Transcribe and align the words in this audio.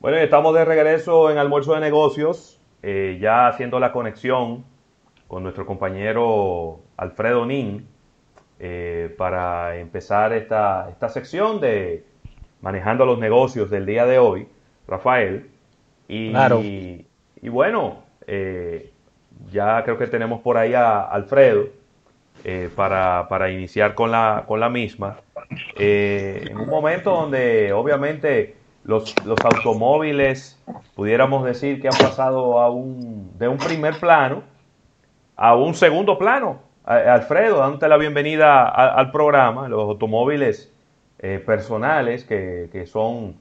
Bueno, 0.00 0.16
estamos 0.16 0.54
de 0.54 0.64
regreso 0.64 1.30
en 1.30 1.36
Almuerzo 1.36 1.74
de 1.74 1.80
Negocios, 1.80 2.58
eh, 2.82 3.18
ya 3.20 3.48
haciendo 3.48 3.78
la 3.78 3.92
conexión 3.92 4.64
con 5.28 5.42
nuestro 5.42 5.66
compañero 5.66 6.80
Alfredo 6.96 7.44
Nin 7.44 7.86
eh, 8.58 9.14
para 9.18 9.76
empezar 9.76 10.32
esta, 10.32 10.88
esta 10.88 11.10
sección 11.10 11.60
de 11.60 12.02
manejando 12.62 13.04
los 13.04 13.18
negocios 13.18 13.68
del 13.68 13.84
día 13.84 14.06
de 14.06 14.18
hoy, 14.18 14.48
Rafael. 14.88 15.50
Y, 16.08 16.30
Claro. 16.30 16.62
y, 16.62 17.04
bueno, 17.50 17.98
eh, 18.26 18.90
ya 19.52 19.84
creo 19.84 19.98
que 19.98 20.06
tenemos 20.06 20.40
por 20.40 20.56
ahí 20.56 20.72
a 20.72 21.02
Alfredo 21.02 21.68
eh, 22.44 22.70
para, 22.74 23.28
para 23.28 23.50
iniciar 23.50 23.94
con 23.94 24.10
la, 24.10 24.44
con 24.48 24.60
la 24.60 24.70
misma. 24.70 25.18
En 25.76 26.56
un 26.56 26.68
momento 26.70 27.10
donde 27.10 27.70
obviamente 27.74 28.59
los, 28.84 29.14
los 29.24 29.38
automóviles, 29.44 30.62
pudiéramos 30.94 31.44
decir 31.44 31.80
que 31.80 31.88
han 31.88 31.98
pasado 31.98 32.60
a 32.60 32.70
un, 32.70 33.36
de 33.38 33.48
un 33.48 33.58
primer 33.58 33.98
plano 33.98 34.42
a 35.40 35.54
un 35.54 35.74
segundo 35.74 36.18
plano. 36.18 36.58
Alfredo, 36.84 37.58
dándote 37.58 37.88
la 37.88 37.96
bienvenida 37.96 38.68
al 38.68 39.10
programa, 39.10 39.68
los 39.68 39.80
automóviles 39.84 40.70
eh, 41.18 41.42
personales 41.44 42.24
que, 42.24 42.68
que 42.70 42.84
son, 42.84 43.36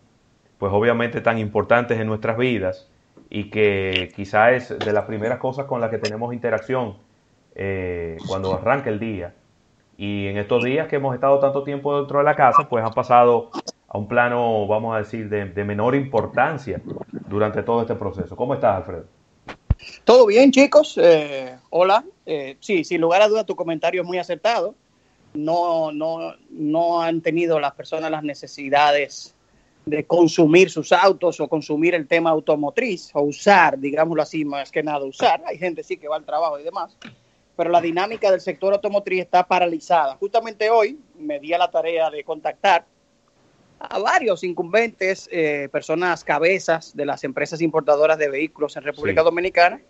pues 0.57 0.71
obviamente 0.71 1.19
tan 1.19 1.37
importantes 1.37 1.99
en 1.99 2.07
nuestras 2.07 2.37
vidas 2.37 2.89
y 3.29 3.49
que 3.49 4.11
quizá 4.15 4.51
es 4.51 4.69
de 4.79 4.93
las 4.93 5.05
primeras 5.05 5.39
cosas 5.39 5.65
con 5.65 5.81
las 5.81 5.89
que 5.89 5.97
tenemos 5.97 6.33
interacción 6.33 6.97
eh, 7.55 8.15
cuando 8.27 8.53
arranca 8.53 8.89
el 8.89 8.99
día. 8.99 9.33
Y 9.97 10.27
en 10.27 10.37
estos 10.37 10.63
días 10.63 10.87
que 10.87 10.95
hemos 10.95 11.13
estado 11.13 11.39
tanto 11.39 11.63
tiempo 11.63 11.97
dentro 11.97 12.19
de 12.19 12.23
la 12.23 12.35
casa, 12.35 12.69
pues 12.69 12.85
han 12.85 12.93
pasado 12.93 13.49
a 13.89 13.97
un 13.97 14.07
plano, 14.07 14.67
vamos 14.67 14.95
a 14.95 14.99
decir, 14.99 15.29
de, 15.29 15.63
menor 15.63 15.95
importancia 15.95 16.79
durante 17.27 17.63
todo 17.63 17.81
este 17.81 17.95
proceso. 17.95 18.35
¿Cómo 18.35 18.53
estás, 18.53 18.77
Alfredo? 18.77 19.05
Todo 20.03 20.27
bien, 20.27 20.51
chicos. 20.51 20.97
Eh, 21.01 21.57
hola. 21.71 22.03
Eh, 22.25 22.57
sí, 22.59 22.83
sin 22.83 23.01
lugar 23.01 23.23
a 23.23 23.27
dudas, 23.27 23.47
tu 23.47 23.55
comentario 23.55 24.01
es 24.01 24.07
muy 24.07 24.19
acertado. 24.19 24.75
No, 25.33 25.91
no, 25.91 26.35
no 26.51 27.01
han 27.01 27.21
tenido 27.21 27.59
las 27.59 27.73
personas 27.73 28.11
las 28.11 28.23
necesidades 28.23 29.35
de 29.85 30.03
consumir 30.05 30.69
sus 30.69 30.91
autos 30.91 31.39
o 31.39 31.47
consumir 31.47 31.95
el 31.95 32.07
tema 32.07 32.29
automotriz 32.29 33.09
o 33.13 33.21
usar, 33.21 33.79
digámoslo 33.79 34.21
así, 34.21 34.45
más 34.45 34.71
que 34.71 34.83
nada 34.83 35.03
usar. 35.03 35.41
Hay 35.47 35.57
gente 35.57 35.83
sí 35.83 35.97
que 35.97 36.07
va 36.07 36.17
al 36.17 36.25
trabajo 36.25 36.59
y 36.59 36.63
demás, 36.63 36.95
pero 37.55 37.71
la 37.71 37.81
dinámica 37.81 38.29
del 38.29 38.41
sector 38.41 38.73
automotriz 38.73 39.21
está 39.21 39.47
paralizada. 39.47 40.15
Justamente 40.17 40.69
hoy 40.69 40.99
me 41.17 41.39
di 41.39 41.53
a 41.53 41.57
la 41.57 41.71
tarea 41.71 42.11
de 42.11 42.23
contactar 42.23 42.85
a 43.79 43.97
varios 43.99 44.43
incumbentes, 44.43 45.29
eh, 45.31 45.69
personas 45.71 46.23
cabezas 46.23 46.95
de 46.95 47.05
las 47.05 47.23
empresas 47.23 47.61
importadoras 47.61 48.17
de 48.17 48.29
vehículos 48.29 48.75
en 48.77 48.83
República 48.83 49.21
Sí. 49.21 49.25
Dominicana. 49.25 49.81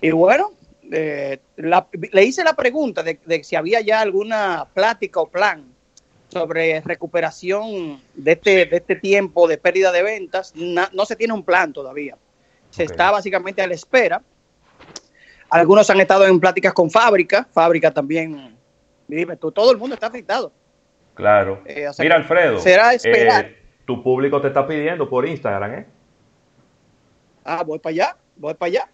Y 0.00 0.10
bueno, 0.12 0.52
eh, 0.90 1.38
la- 1.56 1.86
le 2.12 2.24
hice 2.24 2.42
la 2.44 2.54
pregunta 2.54 3.02
de, 3.02 3.18
de 3.24 3.44
si 3.44 3.54
había 3.56 3.80
ya 3.80 4.00
alguna 4.00 4.66
plática 4.72 5.20
o 5.20 5.26
plan 5.28 5.64
sobre 6.28 6.80
recuperación 6.80 8.00
de 8.14 8.32
este, 8.32 8.66
de 8.66 8.76
este 8.76 8.96
tiempo 8.96 9.46
de 9.46 9.58
pérdida 9.58 9.92
de 9.92 10.02
ventas. 10.02 10.52
Na- 10.56 10.90
no 10.92 11.04
se 11.06 11.16
tiene 11.16 11.32
un 11.34 11.42
plan 11.44 11.72
todavía. 11.72 12.16
Se 12.70 12.84
está 12.84 13.10
básicamente 13.10 13.62
a 13.62 13.66
la 13.66 13.74
espera. 13.74 14.22
Algunos 15.50 15.88
han 15.90 16.00
estado 16.00 16.26
en 16.26 16.40
pláticas 16.40 16.72
con 16.72 16.90
fábrica. 16.90 17.46
Fábrica 17.52 17.92
también, 17.92 18.56
dime 19.06 19.36
tú, 19.36 19.52
todo 19.52 19.70
el 19.70 19.76
mundo 19.78 19.94
está 19.94 20.08
afectado. 20.08 20.50
Claro. 21.16 21.62
Eh, 21.66 21.88
o 21.88 21.92
sea 21.92 22.02
Mira, 22.04 22.14
Alfredo. 22.16 22.58
será 22.60 22.94
esperar. 22.94 23.44
eh, 23.46 23.56
tu 23.84 24.02
público 24.02 24.40
te 24.40 24.48
está 24.48 24.64
pidiendo 24.66 25.08
por 25.10 25.26
Instagram, 25.26 25.72
¿eh? 25.74 25.86
Ah, 27.44 27.62
voy 27.66 27.78
para 27.78 27.90
allá, 27.92 28.16
voy 28.36 28.54
para 28.54 28.66
allá. 28.68 28.88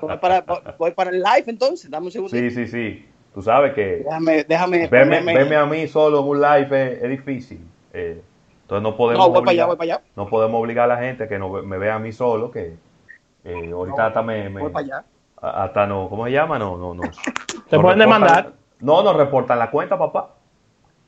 Voy 0.00 0.18
para, 0.18 0.40
voy- 0.42 0.60
voy 0.78 0.90
para 0.92 1.10
el 1.10 1.22
live 1.22 1.44
entonces, 1.46 1.90
dame 1.90 2.06
un 2.06 2.12
segundo. 2.12 2.36
Sí, 2.36 2.50
sí, 2.50 2.66
sí. 2.66 3.08
Tú 3.32 3.42
sabes 3.42 3.74
que 3.74 4.02
Déjame, 4.04 4.44
déjame. 4.44 4.86
verme, 4.88 5.20
verme 5.22 5.56
a 5.56 5.66
mí 5.66 5.88
solo 5.88 6.20
en 6.20 6.28
un 6.28 6.40
live 6.40 6.92
es, 6.94 7.02
es 7.02 7.10
difícil. 7.10 7.60
Eh, 7.92 8.22
entonces 8.62 8.82
no 8.82 8.96
podemos 8.96 9.26
No, 9.26 9.32
voy 9.32 9.40
para 9.42 9.50
allá, 9.52 9.66
voy 9.66 9.76
para 9.76 9.94
allá. 9.94 10.04
no 10.16 10.28
podemos 10.28 10.60
obligar 10.60 10.84
a 10.90 10.94
la 10.94 11.00
gente 11.02 11.26
que 11.28 11.38
no 11.38 11.48
me 11.62 11.76
vea 11.78 11.96
a 11.96 11.98
mí 11.98 12.12
solo, 12.12 12.50
que 12.50 12.74
eh, 13.44 13.70
ahorita 13.72 13.96
No, 14.02 14.06
hasta 14.06 14.22
me, 14.22 14.48
me- 14.48 14.60
Voy 14.62 14.70
para 14.70 14.84
allá. 14.86 15.04
hasta 15.42 15.86
no, 15.86 16.08
¿cómo 16.08 16.24
se 16.26 16.32
llama? 16.32 16.58
No, 16.58 16.76
no, 16.76 16.94
no. 16.94 17.02
Te 17.68 17.76
Nos 17.76 17.82
pueden 17.82 17.82
reportan- 17.82 17.98
demandar. 17.98 18.52
No, 18.80 19.02
nos 19.02 19.16
reportan 19.16 19.58
la 19.58 19.70
cuenta, 19.70 19.98
papá. 19.98 20.33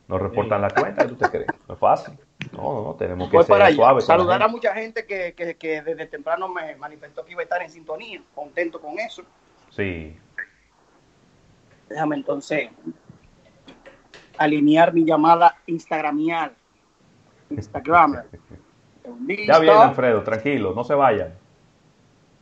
Nos 0.09 0.23
reportan 0.23 0.63
la 0.63 0.71
cuenta, 0.71 1.03
¿qué 1.03 1.09
tú 1.09 1.17
te 1.17 1.29
crees? 1.29 1.47
No 1.67 1.75
es 1.75 1.81
fácil. 1.81 2.17
No, 2.53 2.63
no, 2.63 2.83
no, 2.85 2.95
tenemos 2.95 3.29
que 3.29 3.37
Voy 3.37 3.45
ser 3.45 3.59
para 3.59 3.73
suaves. 3.73 4.05
Saludar 4.05 4.41
a 4.43 4.49
mucha 4.49 4.73
gente 4.73 5.05
que, 5.05 5.35
que, 5.35 5.57
que 5.57 5.83
desde 5.83 6.07
temprano 6.07 6.49
me 6.49 6.77
manifestó 6.77 7.25
que 7.25 7.33
iba 7.33 7.41
a 7.41 7.45
estar 7.45 7.61
en 7.63 7.71
sintonía, 7.71 8.23
contento 8.35 8.81
con 8.81 8.99
eso. 8.99 9.23
Sí, 9.71 10.17
Déjame 11.89 12.17
entonces 12.17 12.69
alinear 14.39 14.93
mi 14.93 15.05
llamada 15.05 15.57
instagramial. 15.67 16.53
Instagramer. 17.51 18.25
ya 19.47 19.59
viene 19.61 19.77
Alfredo, 19.77 20.23
tranquilo, 20.25 20.73
no 20.75 20.83
se 20.85 20.95
vayan. 20.95 21.35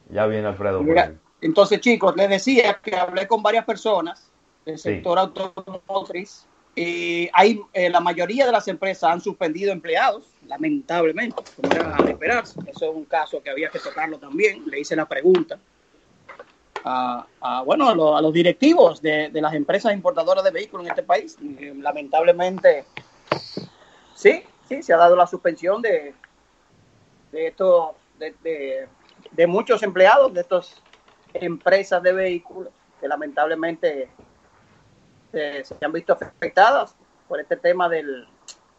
Ya 0.09 0.27
viene 0.27 0.47
Alfredo. 0.47 0.83
Mira, 0.83 1.05
ahí. 1.05 1.19
entonces, 1.43 1.81
chicos, 1.81 2.17
les 2.17 2.29
decía 2.29 2.81
que 2.83 2.97
hablé 2.97 3.27
con 3.29 3.43
varias 3.43 3.65
personas 3.65 4.31
del 4.65 4.79
Sí. 4.79 4.95
sector 4.95 5.19
automotriz 5.19 6.47
y 6.77 7.31
hay, 7.33 7.61
eh, 7.73 7.89
la 7.89 8.01
mayoría 8.01 8.47
de 8.47 8.53
las 8.53 8.67
empresas 8.69 9.11
han 9.11 9.21
suspendido 9.21 9.71
empleados, 9.73 10.25
lamentablemente, 10.47 11.37
como 11.57 11.71
era 11.73 12.03
de 12.05 12.11
esperarse. 12.11 12.59
Eso 12.67 12.91
es 12.91 12.97
un 12.97 13.05
caso 13.05 13.41
que 13.43 13.51
había 13.51 13.69
que 13.71 13.79
tocarlo 13.79 14.19
también. 14.19 14.65
Le 14.69 14.81
hice 14.81 14.97
la 14.97 15.07
pregunta 15.07 15.59
a, 16.85 17.63
bueno, 17.65 17.89
a, 17.89 17.95
lo- 17.95 18.17
a 18.17 18.21
los 18.21 18.33
directivos 18.33 19.01
de, 19.01 19.31
de 19.31 19.41
las 19.41 19.55
empresas 19.55 19.93
importadoras 19.95 20.45
de 20.45 20.51
vehículos 20.51 20.85
en 20.87 20.91
este 20.91 21.03
país. 21.03 21.37
Eh, 21.43 21.73
lamentablemente, 21.77 22.85
sí, 24.15 24.43
sí, 24.69 24.83
se 24.83 24.93
ha 24.93 24.97
dado 24.97 25.17
la 25.17 25.27
suspensión 25.27 25.81
de, 25.81 26.15
de 27.33 27.47
estos, 27.47 27.93
de, 28.19 28.35
de- 28.43 28.89
de 29.31 29.47
muchos 29.47 29.83
empleados 29.83 30.33
de 30.35 30.41
estas 30.43 30.83
empresas 31.33 32.03
de 32.03 32.13
vehículos 32.13 32.73
que 33.01 33.09
lamentablemente 33.09 34.09
se, 35.35 35.65
se 35.65 35.85
han 35.85 35.93
visto 35.93 36.15
afectadas 36.15 36.97
por 37.29 37.41
este 37.41 37.57
tema 37.57 37.89
del, 37.89 38.27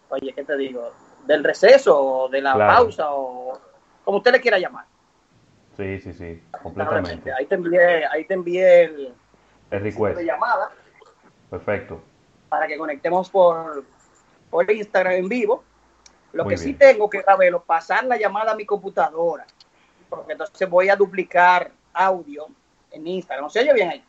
oye, 0.09 0.33
¿qué 0.33 0.43
te 0.43 0.57
digo? 0.57 0.91
Del 1.25 1.43
receso 1.43 1.99
o 1.99 2.29
de 2.29 2.41
la 2.41 2.53
Claro. 2.53 2.73
pausa 2.73 3.11
o 3.11 3.59
como 4.03 4.17
usted 4.17 4.31
le 4.31 4.41
quiera 4.41 4.57
llamar. 4.59 4.85
Sí, 5.77 5.99
sí, 5.99 6.13
sí, 6.13 6.41
completamente. 6.63 7.33
Ahí 7.33 7.45
te 7.47 7.55
envié, 7.55 8.05
ahí 8.05 8.25
te 8.25 8.33
envié 8.33 8.83
el 8.83 9.13
El 9.71 9.83
de 9.83 9.91
request, 9.91 10.21
llamada 10.21 10.71
perfecto. 11.49 12.01
para 12.49 12.67
que 12.67 12.77
conectemos 12.77 13.29
por, 13.29 13.83
por 14.49 14.71
Instagram 14.71 15.13
en 15.13 15.27
vivo. 15.29 15.63
Lo 16.31 16.43
Muy 16.43 16.53
que 16.53 16.57
sí 16.57 16.73
bien. 16.73 16.77
tengo 16.77 17.09
que, 17.09 17.21
Ravelo, 17.21 17.63
pasar 17.63 18.05
la 18.05 18.17
llamada 18.17 18.51
a 18.53 18.55
mi 18.55 18.65
computadora, 18.65 19.45
porque 20.09 20.33
entonces 20.33 20.69
voy 20.69 20.89
a 20.89 20.95
duplicar 20.95 21.71
audio 21.93 22.47
en 22.91 23.07
Instagram. 23.07 23.45
¿No 23.45 23.49
se 23.49 23.59
oye 23.61 23.73
bien 23.73 23.89
ahí? 23.89 24.03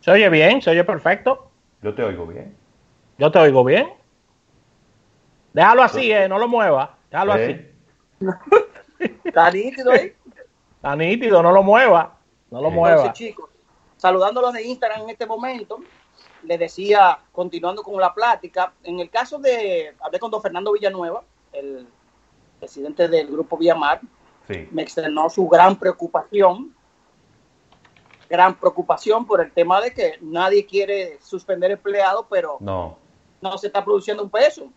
¿Se 0.00 0.10
oye 0.10 0.28
bien? 0.28 0.62
¿Se 0.62 0.70
oye 0.70 0.84
perfecto? 0.84 1.47
Yo 1.82 1.94
te 1.94 2.02
oigo 2.02 2.26
bien. 2.26 2.56
¿Yo 3.18 3.30
te 3.30 3.38
oigo 3.38 3.64
bien? 3.64 3.88
Déjalo 5.52 5.82
así, 5.82 6.12
eh, 6.12 6.28
no 6.28 6.38
lo 6.38 6.48
muevas. 6.48 6.90
Déjalo 7.10 7.32
así. 7.32 7.50
¿Eh? 7.50 7.74
¿Está 9.24 9.50
nítido 9.50 9.90
ahí? 9.92 10.12
Está 10.76 10.96
nítido, 10.96 11.42
no 11.42 11.52
lo 11.52 11.62
mueva. 11.62 12.18
No 12.50 12.60
lo 12.60 12.70
mueva. 12.70 12.96
Entonces, 12.96 13.26
chicos, 13.26 13.50
saludándolos 13.96 14.52
de 14.52 14.62
Instagram 14.62 15.02
en 15.02 15.10
este 15.10 15.26
momento, 15.26 15.78
les 16.44 16.58
decía, 16.58 17.18
continuando 17.32 17.82
con 17.82 18.00
la 18.00 18.14
plática, 18.14 18.72
en 18.82 19.00
el 19.00 19.10
caso 19.10 19.38
de, 19.38 19.94
hablé 20.00 20.18
con 20.18 20.30
don 20.30 20.42
Fernando 20.42 20.72
Villanueva, 20.72 21.22
el 21.52 21.86
presidente 22.58 23.08
del 23.08 23.28
grupo 23.28 23.56
Villamar, 23.56 24.00
Sí, 24.48 24.66
me 24.70 24.80
externó 24.80 25.28
su 25.28 25.46
gran 25.46 25.76
preocupación, 25.76 26.74
gran 28.28 28.54
preocupación 28.58 29.26
por 29.26 29.40
el 29.40 29.52
tema 29.52 29.80
de 29.80 29.92
que 29.94 30.18
nadie 30.20 30.66
quiere 30.66 31.18
suspender 31.22 31.70
empleados, 31.70 32.26
pero 32.28 32.56
no, 32.60 32.98
no 33.40 33.56
se 33.58 33.68
está 33.68 33.84
produciendo 33.84 34.22
un 34.22 34.30
peso. 34.30 34.68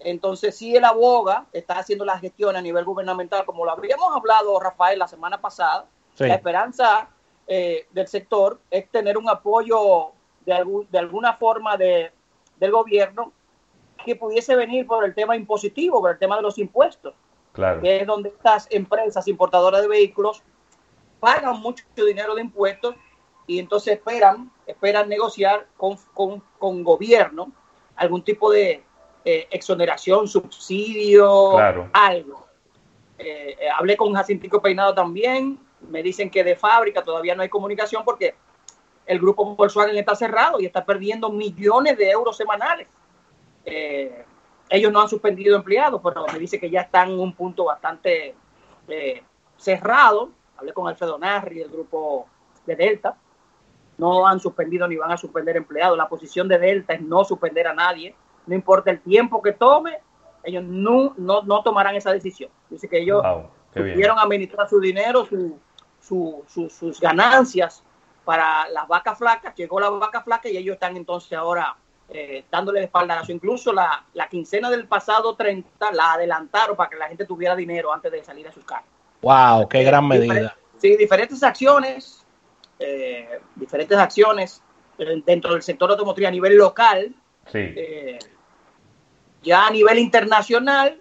Entonces, 0.00 0.56
si 0.56 0.76
él 0.76 0.84
aboga, 0.84 1.46
está 1.52 1.78
haciendo 1.78 2.04
la 2.04 2.18
gestión 2.18 2.54
a 2.54 2.62
nivel 2.62 2.84
gubernamental, 2.84 3.44
como 3.44 3.64
lo 3.64 3.72
habíamos 3.72 4.14
hablado, 4.14 4.58
Rafael, 4.60 4.98
la 4.98 5.08
semana 5.08 5.40
pasada, 5.40 5.86
Sí. 6.14 6.26
la 6.26 6.34
esperanza 6.34 7.08
eh, 7.46 7.86
del 7.92 8.06
sector 8.08 8.60
es 8.70 8.88
tener 8.90 9.16
un 9.16 9.28
apoyo 9.28 10.10
de, 10.44 10.52
algún- 10.52 10.86
de 10.90 10.98
alguna 10.98 11.34
forma 11.34 11.76
de, 11.76 12.12
del 12.58 12.70
gobierno 12.72 13.32
que 14.04 14.14
pudiese 14.16 14.54
venir 14.54 14.86
por 14.86 15.04
el 15.04 15.14
tema 15.14 15.34
impositivo, 15.36 16.00
por 16.00 16.10
el 16.10 16.18
tema 16.18 16.36
de 16.36 16.42
los 16.42 16.58
impuestos 16.58 17.14
claro. 17.52 17.80
que 17.80 18.00
es 18.00 18.06
donde 18.06 18.28
estas 18.30 18.66
empresas 18.70 19.26
importadoras 19.28 19.80
de 19.82 19.88
vehículos 19.88 20.42
pagan 21.20 21.60
mucho 21.60 21.84
dinero 21.94 22.34
de 22.34 22.42
impuestos 22.42 22.94
y 23.46 23.58
entonces 23.58 23.94
esperan, 23.94 24.50
esperan 24.66 25.08
negociar 25.08 25.66
con, 25.76 25.96
con, 26.14 26.42
con 26.58 26.84
gobierno 26.84 27.50
algún 27.96 28.22
tipo 28.22 28.50
de 28.50 28.82
eh, 29.24 29.48
exoneración, 29.50 30.28
subsidio, 30.28 31.52
Claro. 31.54 31.90
algo. 31.92 32.46
Eh, 33.18 33.56
eh, 33.60 33.68
hablé 33.74 33.96
con 33.96 34.14
Jacintico 34.14 34.62
Peinado 34.62 34.94
también. 34.94 35.58
Me 35.88 36.02
dicen 36.02 36.30
que 36.30 36.44
de 36.44 36.56
fábrica 36.56 37.02
todavía 37.02 37.34
no 37.34 37.42
hay 37.42 37.48
comunicación 37.48 38.04
porque 38.04 38.34
el 39.06 39.18
grupo 39.18 39.44
Volkswagen 39.56 39.96
está 39.96 40.14
cerrado 40.14 40.60
y 40.60 40.66
está 40.66 40.84
perdiendo 40.84 41.30
millones 41.30 41.96
de 41.98 42.10
euros 42.10 42.36
semanales. 42.36 42.86
Eh, 43.64 44.24
ellos 44.70 44.92
no 44.92 45.00
han 45.00 45.08
suspendido 45.08 45.56
empleados, 45.56 46.00
pero 46.04 46.26
me 46.32 46.38
dice 46.38 46.60
que 46.60 46.70
ya 46.70 46.82
están 46.82 47.10
en 47.10 47.18
un 47.18 47.32
punto 47.32 47.64
bastante 47.64 48.34
cerrado. 49.56 50.30
Hablé 50.58 50.72
con 50.72 50.88
Alfredo 50.88 51.18
Narri, 51.18 51.58
del 51.60 51.70
grupo 51.70 52.26
de 52.66 52.76
Delta. 52.76 53.16
No 53.96 54.26
han 54.26 54.38
suspendido 54.40 54.86
ni 54.86 54.96
van 54.96 55.10
a 55.12 55.16
suspender 55.16 55.56
empleados. 55.56 55.96
La 55.96 56.08
posición 56.08 56.46
de 56.48 56.58
Delta 56.58 56.94
es 56.94 57.00
no 57.00 57.24
suspender 57.24 57.66
a 57.66 57.74
nadie. 57.74 58.14
No 58.46 58.54
importa 58.54 58.90
el 58.90 59.00
tiempo 59.00 59.42
que 59.42 59.52
tome, 59.52 59.98
ellos 60.42 60.62
no, 60.64 61.14
no, 61.16 61.42
no 61.42 61.62
tomarán 61.62 61.94
esa 61.96 62.12
decisión. 62.12 62.50
Dice 62.70 62.88
que 62.88 62.98
ellos 63.00 63.22
Wow, 63.22 63.50
pudieron 63.92 64.18
administrar 64.18 64.68
su 64.68 64.80
dinero, 64.80 65.24
su, 65.26 65.58
su- 66.00 66.44
su- 66.46 66.70
sus 66.70 67.00
ganancias 67.00 67.82
para 68.24 68.68
las 68.68 68.86
vacas 68.88 69.18
flacas. 69.18 69.54
Llegó 69.56 69.80
la 69.80 69.90
vaca 69.90 70.22
flaca 70.22 70.48
y 70.48 70.56
ellos 70.56 70.74
están 70.74 70.96
entonces 70.96 71.32
ahora 71.32 71.76
eh, 72.08 72.44
dándole 72.50 72.82
espaldarazo. 72.84 73.32
Incluso 73.32 73.72
la, 73.72 74.04
la 74.14 74.28
quincena 74.28 74.70
del 74.70 74.86
pasado 74.86 75.34
30 75.34 75.92
la 75.92 76.12
adelantaron 76.14 76.76
para 76.76 76.88
que 76.88 76.96
la 76.96 77.08
gente 77.08 77.26
tuviera 77.26 77.54
dinero 77.56 77.92
antes 77.92 78.10
de 78.12 78.22
salir 78.24 78.46
a 78.48 78.52
sus 78.52 78.64
casas. 78.64 78.88
Wow, 79.22 79.68
qué 79.68 79.82
gran 79.82 80.06
medida. 80.06 80.56
Sí, 80.78 80.96
diferentes 80.96 81.42
acciones, 81.42 82.24
eh, 82.78 83.40
diferentes 83.56 83.98
acciones 83.98 84.62
eh, 84.98 85.22
dentro 85.24 85.52
del 85.52 85.62
sector 85.62 85.90
automotriz 85.90 86.28
a 86.28 86.30
nivel 86.30 86.56
local, 86.56 87.14
Sí, 87.50 87.58
eh, 87.58 88.18
ya 89.42 89.66
a 89.66 89.70
nivel 89.70 89.98
internacional, 89.98 91.00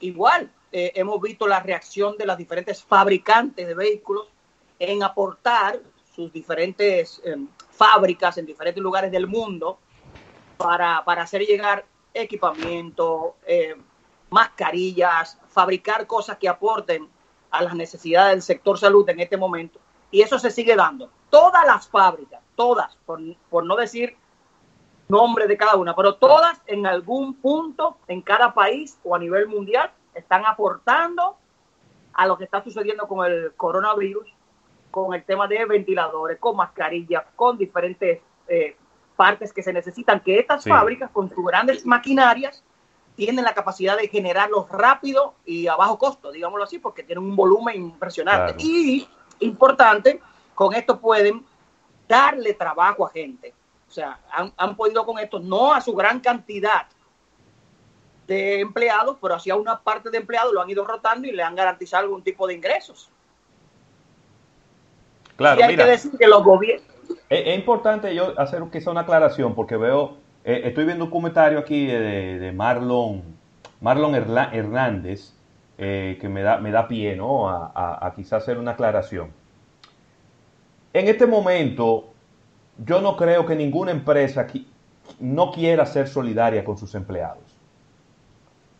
igual, 0.00 0.50
eh, 0.72 0.92
hemos 0.96 1.20
visto 1.20 1.46
la 1.46 1.60
reacción 1.60 2.16
de 2.18 2.26
las 2.26 2.36
diferentes 2.36 2.82
fabricantes 2.82 3.66
de 3.66 3.74
vehículos 3.74 4.28
en 4.78 5.02
aportar 5.02 5.80
sus 6.14 6.32
diferentes 6.32 7.22
eh, 7.24 7.36
fábricas 7.70 8.38
en 8.38 8.46
diferentes 8.46 8.82
lugares 8.82 9.12
del 9.12 9.26
mundo 9.26 9.78
para, 10.56 11.04
para 11.04 11.22
hacer 11.22 11.42
llegar 11.42 11.84
equipamiento, 12.12 13.36
eh, 13.46 13.76
mascarillas, 14.30 15.38
fabricar 15.48 16.06
cosas 16.06 16.38
que 16.38 16.48
aporten 16.48 17.08
a 17.58 17.62
las 17.62 17.74
necesidades 17.74 18.32
del 18.32 18.42
sector 18.42 18.78
salud 18.78 19.08
en 19.08 19.20
este 19.20 19.36
momento. 19.36 19.78
Y 20.10 20.22
eso 20.22 20.38
se 20.38 20.50
sigue 20.50 20.76
dando. 20.76 21.10
Todas 21.30 21.64
las 21.66 21.88
fábricas, 21.88 22.40
todas, 22.54 22.96
por, 23.06 23.20
por 23.50 23.64
no 23.64 23.76
decir 23.76 24.16
nombre 25.08 25.46
de 25.46 25.56
cada 25.56 25.76
una, 25.76 25.94
pero 25.94 26.14
todas 26.14 26.60
en 26.66 26.86
algún 26.86 27.34
punto 27.34 27.98
en 28.08 28.22
cada 28.22 28.54
país 28.54 28.98
o 29.04 29.14
a 29.14 29.18
nivel 29.18 29.46
mundial 29.48 29.90
están 30.14 30.44
aportando 30.46 31.36
a 32.14 32.26
lo 32.26 32.38
que 32.38 32.44
está 32.44 32.62
sucediendo 32.62 33.06
con 33.06 33.26
el 33.26 33.52
coronavirus, 33.56 34.26
con 34.90 35.12
el 35.14 35.24
tema 35.24 35.46
de 35.48 35.64
ventiladores, 35.64 36.38
con 36.38 36.56
mascarillas, 36.56 37.24
con 37.36 37.58
diferentes 37.58 38.20
eh, 38.48 38.76
partes 39.16 39.52
que 39.52 39.62
se 39.62 39.72
necesitan, 39.72 40.20
que 40.20 40.38
estas 40.38 40.62
Sí. 40.62 40.70
fábricas 40.70 41.10
con 41.10 41.28
sus 41.28 41.44
grandes 41.44 41.84
maquinarias 41.84 42.62
tienen 43.16 43.44
la 43.44 43.54
capacidad 43.54 43.96
de 43.96 44.08
generarlos 44.08 44.68
rápido 44.68 45.34
y 45.44 45.66
a 45.66 45.76
bajo 45.76 45.98
costo, 45.98 46.32
digámoslo 46.32 46.64
así, 46.64 46.78
porque 46.78 47.02
tienen 47.02 47.24
un 47.24 47.36
volumen 47.36 47.76
impresionante. 47.76 48.54
Claro. 48.54 48.68
Y, 48.68 49.08
importante, 49.40 50.20
con 50.54 50.74
esto 50.74 50.98
pueden 50.98 51.44
darle 52.08 52.54
trabajo 52.54 53.06
a 53.06 53.10
gente. 53.10 53.54
O 53.88 53.92
sea, 53.92 54.18
han, 54.30 54.52
han 54.56 54.76
podido 54.76 55.06
con 55.06 55.18
esto, 55.18 55.38
no 55.38 55.72
a 55.72 55.80
su 55.80 55.94
gran 55.94 56.20
cantidad 56.20 56.86
de 58.26 58.60
empleados, 58.60 59.18
pero 59.20 59.34
hacia 59.34 59.54
una 59.54 59.80
parte 59.80 60.10
de 60.10 60.18
empleados 60.18 60.52
lo 60.52 60.60
han 60.60 60.70
ido 60.70 60.84
rotando 60.84 61.28
y 61.28 61.32
le 61.32 61.42
han 61.42 61.54
garantizado 61.54 62.04
algún 62.04 62.22
tipo 62.22 62.46
de 62.46 62.54
ingresos. 62.54 63.10
claro, 65.36 65.60
y 65.60 65.62
hay 65.62 65.70
mira. 65.70 65.84
que 65.84 65.90
decir 65.90 66.12
que 66.18 66.26
los 66.26 66.42
gobiernos... 66.42 66.88
Es, 67.28 67.46
es 67.46 67.58
importante 67.58 68.14
yo 68.14 68.38
hacer 68.40 68.62
quizá 68.72 68.90
una 68.90 69.02
aclaración 69.02 69.54
porque 69.54 69.76
veo, 69.76 70.16
eh, 70.44 70.62
estoy 70.64 70.84
viendo 70.84 71.04
un 71.04 71.10
comentario 71.10 71.58
aquí 71.58 71.86
de, 71.86 72.38
de 72.38 72.52
Marlon, 72.52 73.22
Marlon 73.80 74.14
Hernández 74.14 75.32
eh, 75.78 76.18
que 76.20 76.28
me 76.28 76.42
da, 76.42 76.58
me 76.58 76.70
da 76.70 76.86
pie 76.86 77.16
¿no? 77.16 77.48
a, 77.48 77.72
a, 77.74 78.06
a 78.06 78.14
quizá 78.14 78.36
hacer 78.36 78.58
una 78.58 78.72
aclaración. 78.72 79.30
En 80.92 81.08
este 81.08 81.26
momento, 81.26 82.08
yo 82.84 83.00
no 83.00 83.16
creo 83.16 83.44
que 83.46 83.56
ninguna 83.56 83.90
empresa 83.90 84.46
qui- 84.46 84.66
no 85.18 85.50
quiera 85.50 85.84
ser 85.86 86.06
solidaria 86.08 86.64
con 86.64 86.78
sus 86.78 86.94
empleados. 86.94 87.42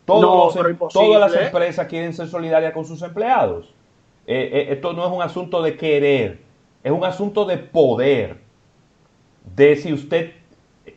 Todos 0.05 0.21
No, 0.21 0.45
los 0.45 0.55
em- 0.69 0.77
todas 0.93 1.19
las 1.19 1.33
¿eh? 1.33 1.45
empresas 1.47 1.87
quieren 1.87 2.13
ser 2.13 2.27
solidarias 2.27 2.73
con 2.73 2.85
sus 2.85 3.01
empleados. 3.01 3.73
Eh, 4.27 4.49
eh, 4.53 4.67
esto 4.73 4.93
no 4.93 5.05
es 5.05 5.11
un 5.11 5.21
asunto 5.21 5.61
de 5.61 5.75
querer, 5.75 6.39
es 6.83 6.91
un 6.91 7.03
asunto 7.03 7.45
de 7.45 7.57
poder. 7.57 8.37
De 9.55 9.75
si 9.75 9.93
usted 9.93 10.31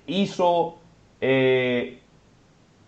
hizo 0.08 0.78
eh, 1.20 2.00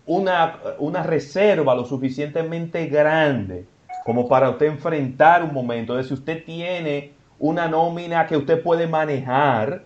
una, 0.05 0.59
una 0.79 1.03
reserva 1.03 1.73
lo 1.73 1.85
suficientemente 1.85 2.87
grande 2.87 3.65
como 4.03 4.27
para 4.27 4.49
usted 4.49 4.65
enfrentar 4.65 5.43
un 5.43 5.53
momento, 5.53 5.95
de 5.95 6.03
si 6.03 6.13
usted 6.13 6.43
tiene 6.43 7.11
una 7.37 7.67
nómina 7.67 8.25
que 8.25 8.35
usted 8.35 8.61
puede 8.61 8.87
manejar, 8.87 9.83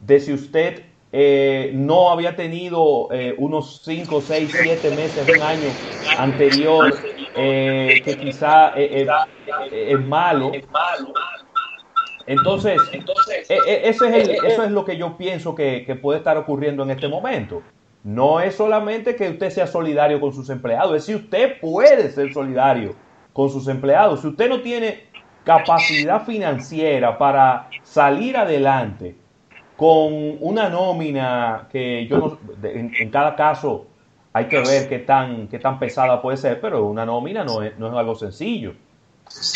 de 0.00 0.18
si 0.18 0.32
usted 0.32 0.82
eh, 1.12 1.70
no 1.72 2.10
había 2.10 2.34
tenido 2.34 3.08
eh, 3.12 3.34
unos 3.38 3.82
5, 3.84 4.20
6, 4.20 4.50
7 4.62 4.90
meses, 4.96 5.28
un 5.28 5.42
año 5.42 5.68
anterior, 6.18 6.92
que 7.34 8.18
quizá 8.20 8.70
es 8.70 10.00
malo. 10.06 10.50
Entonces, 12.26 12.80
e- 13.48 13.54
e- 13.66 13.88
ese 13.88 14.08
es 14.08 14.14
el- 14.14 14.30
eso 14.46 14.62
es 14.64 14.70
lo 14.70 14.84
que 14.84 14.96
yo 14.96 15.16
pienso 15.16 15.54
que, 15.54 15.84
que 15.84 15.94
puede 15.94 16.18
estar 16.18 16.36
ocurriendo 16.36 16.82
en 16.82 16.90
este 16.90 17.08
momento. 17.08 17.62
No 18.04 18.40
es 18.40 18.56
solamente 18.56 19.14
que 19.16 19.28
usted 19.30 19.50
sea 19.50 19.66
solidario 19.66 20.20
con 20.20 20.32
sus 20.32 20.50
empleados, 20.50 20.96
es 20.96 21.04
si 21.04 21.14
usted 21.14 21.60
puede 21.60 22.10
ser 22.10 22.32
solidario 22.32 22.94
con 23.32 23.48
sus 23.48 23.68
empleados. 23.68 24.20
Si 24.20 24.28
usted 24.28 24.48
no 24.48 24.60
tiene 24.60 25.04
capacidad 25.44 26.24
financiera 26.24 27.16
para 27.18 27.68
salir 27.82 28.36
adelante 28.36 29.16
con 29.76 30.36
una 30.40 30.68
nómina 30.68 31.68
que 31.70 32.06
yo 32.06 32.18
no, 32.18 32.38
en, 32.68 32.92
en 32.98 33.10
cada 33.10 33.34
caso 33.34 33.86
hay 34.32 34.46
que 34.46 34.58
ver 34.60 34.88
qué 34.88 34.98
tan, 35.00 35.48
qué 35.48 35.58
tan 35.58 35.78
pesada 35.78 36.22
puede 36.22 36.36
ser, 36.36 36.60
pero 36.60 36.84
una 36.86 37.04
nómina 37.04 37.44
no 37.44 37.62
es, 37.62 37.76
no 37.78 37.88
es 37.88 37.94
algo 37.94 38.14
sencillo. 38.14 38.74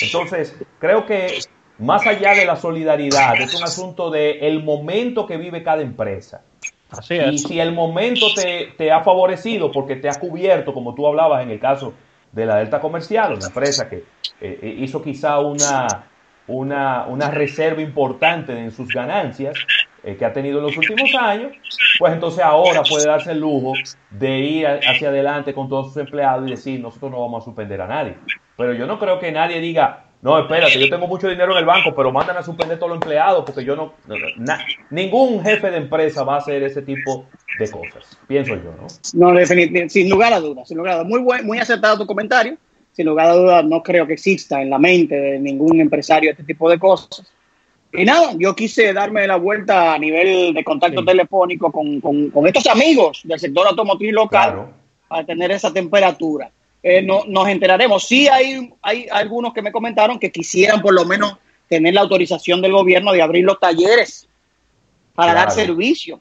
Entonces, 0.02 0.56
creo 0.78 1.06
que 1.06 1.38
más 1.78 2.06
allá 2.06 2.34
de 2.34 2.46
la 2.46 2.56
solidaridad, 2.56 3.34
es 3.40 3.54
un 3.54 3.62
asunto 3.62 4.10
de 4.10 4.38
el 4.40 4.62
momento 4.62 5.26
que 5.26 5.36
vive 5.36 5.62
cada 5.62 5.82
empresa. 5.82 6.42
Así 6.90 7.14
Y 7.14 7.34
es. 7.34 7.42
si 7.42 7.60
el 7.60 7.72
momento 7.72 8.26
te, 8.34 8.72
te 8.78 8.92
ha 8.92 9.02
favorecido 9.02 9.72
porque 9.72 9.96
te 9.96 10.08
ha 10.08 10.14
cubierto, 10.14 10.72
como 10.72 10.94
tú 10.94 11.06
hablabas 11.06 11.42
en 11.42 11.50
el 11.50 11.58
caso 11.58 11.92
de 12.32 12.46
la 12.46 12.56
Delta 12.58 12.80
Comercial, 12.80 13.34
una 13.34 13.46
empresa 13.46 13.88
que 13.88 13.96
eh, 13.96 14.58
eh, 14.62 14.76
hizo 14.78 15.02
quizá 15.02 15.38
una, 15.40 16.04
una, 16.46 17.06
una 17.06 17.30
reserva 17.30 17.82
importante 17.82 18.52
en 18.52 18.70
sus 18.70 18.88
ganancias 18.88 19.54
eh, 20.04 20.16
que 20.16 20.24
ha 20.24 20.32
tenido 20.32 20.58
en 20.58 20.66
los 20.66 20.76
últimos 20.76 21.10
años, 21.20 21.52
pues 21.98 22.12
entonces 22.12 22.44
ahora 22.44 22.82
puede 22.88 23.06
darse 23.06 23.32
el 23.32 23.40
lujo 23.40 23.72
de 24.10 24.38
ir 24.38 24.66
hacia 24.66 25.08
adelante 25.08 25.52
con 25.52 25.68
todos 25.68 25.88
sus 25.88 25.96
empleados 25.96 26.46
y 26.46 26.50
decir, 26.52 26.80
nosotros 26.80 27.10
no 27.10 27.20
vamos 27.20 27.42
a 27.42 27.44
suspender 27.44 27.80
a 27.80 27.88
nadie. 27.88 28.14
Pero 28.56 28.72
yo 28.74 28.86
no 28.86 28.98
creo 28.98 29.18
que 29.18 29.32
nadie 29.32 29.60
diga, 29.60 30.05
no, 30.26 30.38
espérate, 30.40 30.78
yo 30.80 30.90
tengo 30.90 31.06
mucho 31.06 31.28
dinero 31.28 31.52
en 31.52 31.58
el 31.58 31.64
banco, 31.64 31.94
pero 31.94 32.10
mandan 32.10 32.36
a 32.36 32.42
suspender 32.42 32.78
todos 32.78 32.90
los 32.90 32.96
empleados 32.96 33.44
porque 33.44 33.64
yo 33.64 33.76
no... 33.76 33.94
na- 34.36 34.58
ningún 34.90 35.42
jefe 35.42 35.70
de 35.70 35.76
empresa 35.76 36.24
va 36.24 36.34
a 36.34 36.38
hacer 36.38 36.62
ese 36.64 36.82
tipo 36.82 37.26
de 37.60 37.70
cosas, 37.70 38.18
pienso 38.26 38.54
yo, 38.56 38.72
¿no? 38.76 38.86
No, 39.14 39.38
definitivamente, 39.38 39.90
sin 39.94 40.10
lugar 40.10 40.32
a 40.32 40.40
dudas, 40.40 40.66
sin 40.66 40.78
lugar 40.78 40.94
a 40.94 40.96
dudas. 40.96 41.08
Muy, 41.08 41.20
buen, 41.20 41.46
muy 41.46 41.58
acertado 41.58 41.96
tu 41.98 42.06
comentario. 42.06 42.56
Sin 42.92 43.06
lugar 43.06 43.28
a 43.28 43.34
dudas, 43.34 43.64
no 43.64 43.82
creo 43.82 44.06
que 44.06 44.14
exista 44.14 44.60
en 44.62 44.70
la 44.70 44.78
mente 44.78 45.14
de 45.14 45.38
ningún 45.38 45.80
empresario 45.80 46.30
este 46.32 46.42
tipo 46.44 46.68
de 46.70 46.78
cosas. 46.78 47.22
Y 47.92 48.04
nada, 48.04 48.32
yo 48.38 48.54
quise 48.56 48.92
darme 48.92 49.26
la 49.26 49.36
vuelta 49.36 49.94
a 49.94 49.98
nivel 49.98 50.52
de 50.54 50.64
contacto 50.64 51.00
Sí. 51.00 51.06
telefónico 51.06 51.70
con, 51.70 52.00
con- 52.00 52.30
con 52.30 52.46
estos 52.46 52.66
amigos 52.66 53.20
del 53.24 53.38
sector 53.38 53.66
automotriz 53.68 54.12
local 54.12 54.52
Claro. 54.52 54.70
para 55.08 55.24
tener 55.24 55.50
esa 55.52 55.72
temperatura. 55.72 56.50
Eh, 56.88 57.02
no, 57.02 57.24
nos 57.26 57.48
enteraremos. 57.48 58.06
Sí 58.06 58.28
hay, 58.28 58.70
hay 58.80 59.06
algunos 59.10 59.52
que 59.52 59.60
me 59.60 59.72
comentaron 59.72 60.20
que 60.20 60.30
quisieran 60.30 60.80
por 60.80 60.94
lo 60.94 61.04
menos 61.04 61.36
tener 61.68 61.94
la 61.94 62.02
autorización 62.02 62.62
del 62.62 62.72
gobierno 62.72 63.12
de 63.12 63.22
abrir 63.22 63.44
los 63.44 63.58
talleres 63.58 64.28
para 65.14 65.34
dar 65.34 65.50
servicio 65.50 66.20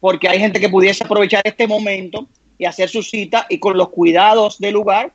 porque 0.00 0.28
hay 0.28 0.38
gente 0.38 0.60
que 0.60 0.68
pudiese 0.68 1.04
aprovechar 1.04 1.42
este 1.44 1.66
momento 1.66 2.26
y 2.58 2.64
hacer 2.64 2.88
su 2.88 3.02
cita 3.02 3.46
y 3.48 3.58
con 3.58 3.76
los 3.76 3.90
cuidados 3.90 4.58
del 4.58 4.74
lugar 4.74 5.12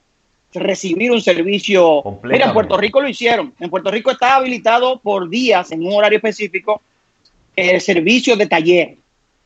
recibir 0.53 1.11
un 1.11 1.21
servicio. 1.21 2.03
Mira, 2.23 2.47
en 2.47 2.53
Puerto 2.53 2.77
Rico 2.77 2.99
lo 3.01 3.07
hicieron. 3.07 3.53
En 3.59 3.69
Puerto 3.69 3.89
Rico 3.89 4.11
está 4.11 4.35
habilitado 4.35 4.99
por 4.99 5.29
días 5.29 5.71
en 5.71 5.85
un 5.85 5.93
horario 5.93 6.17
específico 6.17 6.81
el 7.55 7.79
servicio 7.79 8.35
de 8.35 8.47
taller. 8.47 8.95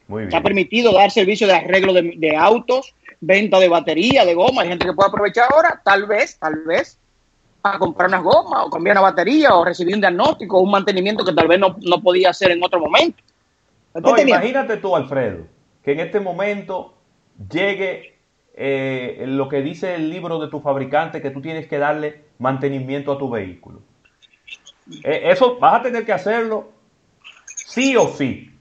Muy 0.08 0.24
Se 0.24 0.28
ha 0.28 0.40
bien. 0.40 0.44
permitido 0.44 0.94
dar 0.94 1.12
servicio 1.12 1.48
de 1.48 1.54
arreglo 1.54 1.94
de, 1.94 2.14
de 2.16 2.36
autos, 2.36 2.94
venta 3.26 3.60
de 3.60 3.68
batería, 3.68 4.24
de 4.24 4.34
goma. 4.34 4.62
Hay 4.62 4.70
gente 4.70 4.86
que 4.86 4.94
puede 4.94 5.10
aprovechar 5.10 5.52
ahora, 5.52 5.82
tal 5.84 6.06
vez, 6.06 6.38
tal 6.38 6.64
vez, 6.66 7.00
a 7.64 7.80
comprar 7.80 8.10
unas 8.10 8.24
gomas 8.24 8.66
o 8.66 8.70
cambiar 8.70 8.96
una 8.96 9.02
batería 9.02 9.56
o 9.56 9.66
recibir 9.66 9.96
un 9.96 10.02
diagnóstico 10.02 10.58
o 10.58 10.62
un 10.62 10.72
mantenimiento 10.72 11.26
que 11.26 11.34
tal 11.34 11.48
vez 11.48 11.60
no, 11.60 11.76
no 11.82 12.02
podía 12.02 12.30
hacer 12.30 12.52
en 12.52 12.64
otro 12.64 12.80
momento. 12.80 13.22
No, 13.96 14.18
imagínate 14.18 14.78
tú, 14.78 14.96
Alfredo, 14.96 15.48
que 15.84 15.94
en 15.94 16.02
este 16.02 16.20
momento 16.20 16.94
llegue 17.52 18.20
eh, 18.54 19.24
lo 19.28 19.50
que 19.50 19.62
dice 19.62 19.96
el 19.96 20.10
libro 20.10 20.40
de 20.40 20.50
tu 20.50 20.60
fabricante, 20.60 21.22
que 21.22 21.32
tú 21.32 21.42
tienes 21.42 21.68
que 21.68 21.80
darle 21.80 22.26
mantenimiento 22.38 23.12
a 23.14 23.18
tu 23.18 23.30
vehículo. 23.30 23.82
Eh, 25.04 25.22
eso 25.32 25.58
vas 25.60 25.80
a 25.80 25.84
tener 25.84 26.06
que 26.06 26.14
hacerlo 26.14 26.70
sí 27.46 27.96
o 27.96 28.10
sí. 28.10 28.52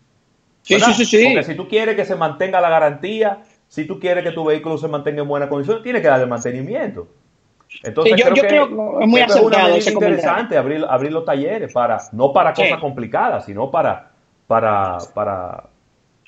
Sí, 0.62 0.80
sí, 0.80 0.94
sí, 0.94 1.04
sí. 1.04 1.25
Porque 1.26 1.44
si 1.44 1.54
tú 1.54 1.68
quieres 1.68 1.94
que 1.94 2.06
se 2.06 2.16
mantenga 2.16 2.61
la 2.61 2.71
garantía, 2.71 3.42
si 3.75 3.85
tú 3.87 3.99
quieres 3.99 4.23
que 4.23 4.31
tu 4.31 4.45
vehículo 4.45 4.78
se 4.78 4.87
mantenga 4.87 5.23
en 5.23 5.26
buena 5.26 5.49
condición, 5.49 5.83
tienes 5.83 6.00
que 6.00 6.07
darle 6.07 6.26
mantenimiento. 6.26 7.09
Entonces, 7.83 8.14
yo, 8.16 8.26
creo, 8.31 8.69
que, 8.69 9.02
es 9.02 9.09
muy 9.09 9.21
es 9.21 9.88
interesante 9.88 10.57
abrir, 10.57 10.87
abrir 10.88 11.11
los 11.11 11.25
talleres 11.25 11.73
para, 11.73 11.99
no 12.12 12.33
para 12.33 12.54
cosas 12.54 12.78
complicadas, 12.78 13.47
sino 13.47 13.73
para, 13.73 14.12
para, 14.47 14.99
para, 15.12 15.64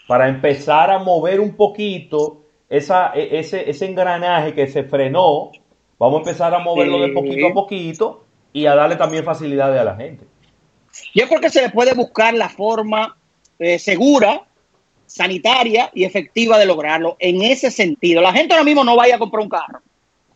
para 0.08 0.28
empezar 0.28 0.90
a 0.90 0.98
mover 0.98 1.38
un 1.38 1.54
poquito 1.54 2.42
esa, 2.68 3.12
e, 3.14 3.38
ese, 3.38 3.70
ese 3.70 3.86
engranaje 3.86 4.52
que 4.52 4.66
se 4.66 4.82
frenó. 4.82 5.52
Vamos 6.00 6.16
a 6.16 6.18
empezar 6.28 6.52
a 6.52 6.58
moverlo 6.58 6.98
de 6.98 7.10
poquito 7.10 7.46
a 7.46 7.54
poquito 7.54 8.24
y 8.52 8.66
a 8.66 8.74
darle 8.74 8.96
también 8.96 9.22
facilidades 9.22 9.80
a 9.80 9.84
la 9.84 9.94
gente. 9.94 10.24
Yo 11.14 11.28
creo 11.28 11.40
que 11.40 11.50
se 11.50 11.62
le 11.62 11.70
puede 11.70 11.94
buscar 11.94 12.34
la 12.34 12.48
forma 12.48 13.16
eh, 13.60 13.78
segura, 13.78 14.42
sanitaria 15.06 15.90
y 15.94 16.04
efectiva 16.04 16.58
de 16.58 16.66
lograrlo 16.66 17.16
en 17.18 17.42
ese 17.42 17.70
sentido. 17.70 18.20
La 18.20 18.32
gente 18.32 18.54
ahora 18.54 18.64
mismo 18.64 18.84
no 18.84 18.96
vaya 18.96 19.16
a 19.16 19.18
comprar 19.18 19.42
un 19.42 19.48
carro. 19.48 19.80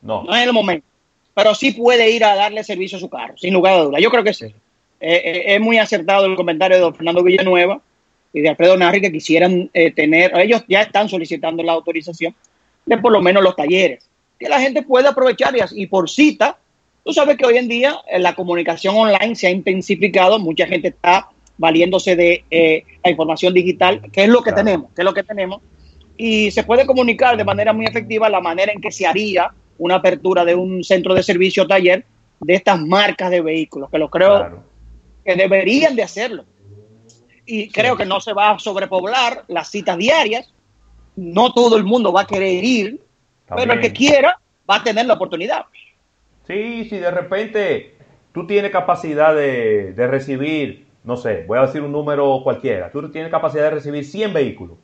No. 0.03 0.25
No 0.25 0.35
es 0.35 0.43
el 0.47 0.53
momento. 0.53 0.87
Pero 1.35 1.55
sí 1.55 1.73
puede 1.73 2.11
ir 2.11 2.25
a 2.25 2.35
darle 2.35 2.65
servicio 2.65 2.99
a 2.99 3.01
su 3.01 3.09
carro, 3.09 3.37
sin 3.37 3.55
lugar 3.55 3.75
a 3.75 3.83
dudas. 3.85 4.03
Yo 4.03 4.11
creo 4.11 4.25
que 4.25 4.35
sí. 4.35 4.47
Eh, 4.47 4.53
eh, 5.01 5.55
es 5.55 5.61
muy 5.61 5.79
acertado 5.79 6.27
el 6.27 6.37
comentario 6.37 6.77
de 6.77 6.83
don 6.83 6.95
Fernando 6.95 7.23
Villanueva 7.23 7.81
y 8.33 8.41
de 8.41 8.49
Alfredo 8.49 8.77
Narri 8.77 9.01
que 9.01 9.11
quisieran 9.11 9.71
tener, 9.97 10.39
ellos 10.39 10.63
ya 10.69 10.83
están 10.83 11.09
solicitando 11.09 11.63
la 11.63 11.73
autorización 11.73 12.35
de 12.87 12.99
por 12.99 13.11
lo 13.11 13.21
menos 13.21 13.43
los 13.43 13.57
talleres, 13.57 14.09
que 14.39 14.49
la 14.49 14.61
gente 14.61 14.83
puede 14.83 15.09
aprovechar 15.09 15.53
y 15.73 15.87
por 15.87 16.09
cita 16.09 16.57
Tú 17.05 17.13
sabes 17.13 17.37
que 17.37 17.47
hoy 17.47 17.57
en 17.57 17.69
día 17.69 18.01
eh, 18.09 18.19
la 18.19 18.35
comunicación 18.35 18.95
online 18.95 19.35
se 19.35 19.47
ha 19.47 19.51
intensificado, 19.51 20.39
mucha 20.39 20.67
gente 20.67 20.89
está 20.89 21.29
valiéndose 21.61 22.17
de 22.17 22.43
eh, 22.51 22.85
la 23.05 23.11
información 23.11 23.53
digital, 23.53 24.01
que 24.11 24.25
es 24.25 24.29
lo 24.31 24.43
que 24.43 24.53
tenemos, 24.53 24.91
que 24.95 25.03
es 25.03 25.05
lo 25.05 25.13
que 25.13 25.23
tenemos, 25.23 25.61
y 26.17 26.51
se 26.51 26.65
puede 26.65 26.87
comunicar 26.87 27.37
de 27.37 27.45
manera 27.45 27.75
muy 27.75 27.85
efectiva 27.85 28.31
la 28.31 28.41
manera 28.41 28.73
en 28.73 28.81
que 28.81 28.91
se 28.91 29.07
haría 29.07 29.53
una 29.77 29.97
apertura 29.97 30.47
de 30.47 30.55
un 30.55 30.83
centro 30.83 31.13
de 31.13 31.23
servicio 31.23 31.67
taller 31.67 32.07
de 32.41 32.55
estas 32.55 32.81
marcas 32.81 33.31
de 33.31 33.43
vehículos, 33.43 33.91
que 33.91 33.99
lo 33.99 34.09
creo 34.09 34.65
que 35.23 35.37
deberían 35.37 35.95
de 35.95 36.03
hacerlo. 36.03 36.47
Y 37.45 37.69
creo 37.69 37.95
que 37.95 38.07
no 38.07 38.21
se 38.21 38.33
va 38.33 38.53
a 38.53 38.59
sobrepoblar 38.59 39.45
las 39.49 39.71
citas 39.71 39.99
diarias, 39.99 40.51
no 41.15 41.53
todo 41.53 41.77
el 41.77 41.85
mundo 41.85 42.11
va 42.11 42.23
a 42.23 42.27
querer 42.27 42.65
ir, 42.65 43.03
pero 43.55 43.75
el 43.75 43.81
que 43.81 43.93
quiera 43.93 44.39
va 44.69 44.77
a 44.77 44.83
tener 44.83 45.05
la 45.05 45.15
oportunidad. 45.15 45.67
Sí, 46.47 46.87
si 46.89 46.97
de 46.97 47.11
repente 47.11 47.95
tú 48.33 48.47
tienes 48.47 48.71
capacidad 48.71 49.35
de, 49.35 49.93
recibir, 49.97 50.87
no 51.05 51.17
sé, 51.17 51.45
voy 51.47 51.59
a 51.59 51.63
decir 51.63 51.83
un 51.83 51.93
número 51.93 52.41
cualquiera, 52.43 52.91
tú 52.91 53.11
tienes 53.11 53.31
capacidad 53.31 53.65
de 53.65 53.71
recibir 53.71 54.05
100 54.05 54.33
vehículos 54.33 54.79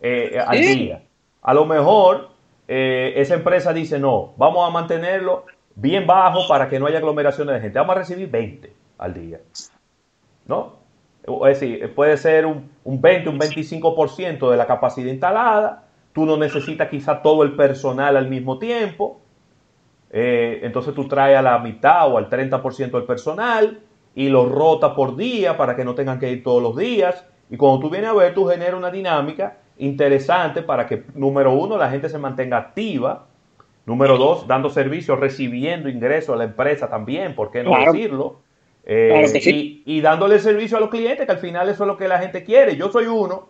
eh, 0.00 0.38
al 0.44 0.58
día. 0.58 1.02
A 1.40 1.54
lo 1.54 1.64
mejor 1.64 2.30
eh, 2.68 3.14
esa 3.16 3.34
empresa 3.34 3.72
dice, 3.72 3.98
no, 3.98 4.34
vamos 4.36 4.68
a 4.68 4.70
mantenerlo 4.70 5.46
bien 5.74 6.06
bajo 6.06 6.46
para 6.48 6.68
que 6.68 6.78
no 6.78 6.86
haya 6.86 6.98
aglomeraciones 6.98 7.54
de 7.54 7.60
gente. 7.60 7.78
Vamos 7.78 7.96
a 7.96 7.98
recibir 8.00 8.30
20 8.30 8.72
al 8.98 9.14
día. 9.14 9.40
¿No? 10.46 10.76
Es 11.46 11.60
decir, 11.60 11.94
puede 11.94 12.16
ser 12.16 12.46
un, 12.46 12.70
un 12.84 13.00
20, 13.00 13.28
un 13.28 13.38
25% 13.38 14.50
de 14.50 14.56
la 14.56 14.66
capacidad 14.66 15.10
instalada. 15.10 15.84
Tú 16.12 16.26
no 16.26 16.36
necesitas 16.36 16.88
quizá 16.88 17.22
todo 17.22 17.42
el 17.42 17.56
personal 17.56 18.16
al 18.16 18.28
mismo 18.28 18.58
tiempo. 18.58 19.20
Eh, 20.10 20.60
entonces 20.62 20.94
tú 20.94 21.08
traes 21.08 21.38
a 21.38 21.42
la 21.42 21.58
mitad 21.58 22.12
o 22.12 22.18
al 22.18 22.28
30% 22.28 22.90
del 22.90 23.04
personal 23.04 23.80
y 24.14 24.28
lo 24.28 24.48
rota 24.48 24.94
por 24.94 25.16
día 25.16 25.56
para 25.56 25.76
que 25.76 25.84
no 25.84 25.94
tengan 25.94 26.18
que 26.18 26.30
ir 26.30 26.42
todos 26.42 26.62
los 26.62 26.76
días. 26.76 27.24
Y 27.50 27.56
cuando 27.56 27.80
tú 27.80 27.90
vienes 27.90 28.10
a 28.10 28.14
ver, 28.14 28.34
tú 28.34 28.46
generas 28.46 28.74
una 28.74 28.90
dinámica 28.90 29.58
interesante 29.78 30.62
para 30.62 30.86
que, 30.86 31.04
número 31.14 31.52
uno, 31.52 31.76
la 31.76 31.90
gente 31.90 32.08
se 32.08 32.18
mantenga 32.18 32.58
activa. 32.58 33.26
Número 33.84 34.16
dos, 34.16 34.46
dando 34.46 34.70
servicio, 34.70 35.16
recibiendo 35.16 35.88
ingresos 35.88 36.34
a 36.34 36.38
la 36.38 36.44
empresa 36.44 36.88
también, 36.88 37.34
¿por 37.34 37.50
qué 37.50 37.64
no 37.64 37.76
decirlo? 37.76 38.40
Eh, 38.84 39.24
y, 39.44 39.82
y 39.84 40.00
dándole 40.00 40.38
servicio 40.38 40.76
a 40.76 40.80
los 40.80 40.88
clientes, 40.88 41.26
que 41.26 41.32
al 41.32 41.38
final 41.38 41.68
eso 41.68 41.82
es 41.84 41.88
lo 41.88 41.96
que 41.96 42.06
la 42.06 42.20
gente 42.20 42.44
quiere. 42.44 42.76
Yo 42.76 42.92
soy 42.92 43.06
uno 43.06 43.48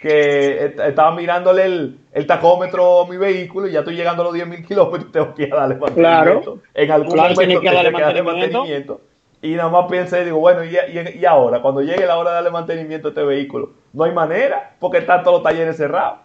que 0.00 0.74
estaba 0.86 1.14
mirándole 1.14 1.64
el, 1.64 1.98
el, 2.12 2.26
tacómetro 2.26 3.02
a 3.02 3.08
mi 3.08 3.16
vehículo 3.16 3.68
y 3.68 3.72
ya 3.72 3.80
estoy 3.80 3.94
llegando 3.94 4.22
a 4.22 4.26
los 4.26 4.34
10.000 4.34 4.66
kilómetros 4.66 5.12
tengo 5.12 5.34
que 5.34 5.46
darle 5.46 5.76
mantenimiento. 5.76 6.58
en 6.74 6.90
algún 6.90 7.16
momento 7.16 7.40
tengo 7.40 7.60
que 7.60 7.70
darle 7.70 8.22
mantenimiento. 8.22 9.00
Y 9.42 9.50
nada 9.56 9.68
más 9.68 9.86
pensé, 9.90 10.24
digo, 10.24 10.38
bueno, 10.38 10.64
y, 10.64 10.78
y, 11.18 11.24
ahora, 11.24 11.60
cuando 11.60 11.82
llegue 11.82 12.06
la 12.06 12.16
hora 12.16 12.30
de 12.30 12.36
darle 12.36 12.50
mantenimiento 12.50 13.08
a 13.08 13.10
este 13.10 13.24
vehículo, 13.24 13.72
no 13.92 14.04
hay 14.04 14.12
manera, 14.12 14.76
porque 14.78 14.98
están 14.98 15.24
todos 15.24 15.38
los 15.38 15.42
talleres 15.42 15.76
cerrados. 15.76 16.20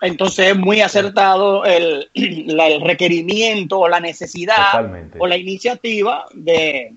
Entonces 0.00 0.48
es 0.48 0.56
muy 0.56 0.80
acertado 0.80 1.66
el, 1.66 2.08
el 2.14 2.80
requerimiento 2.80 3.80
o 3.80 3.88
la 3.88 4.00
necesidad 4.00 4.90
o 5.18 5.26
la 5.26 5.36
iniciativa 5.36 6.24
de, 6.32 6.94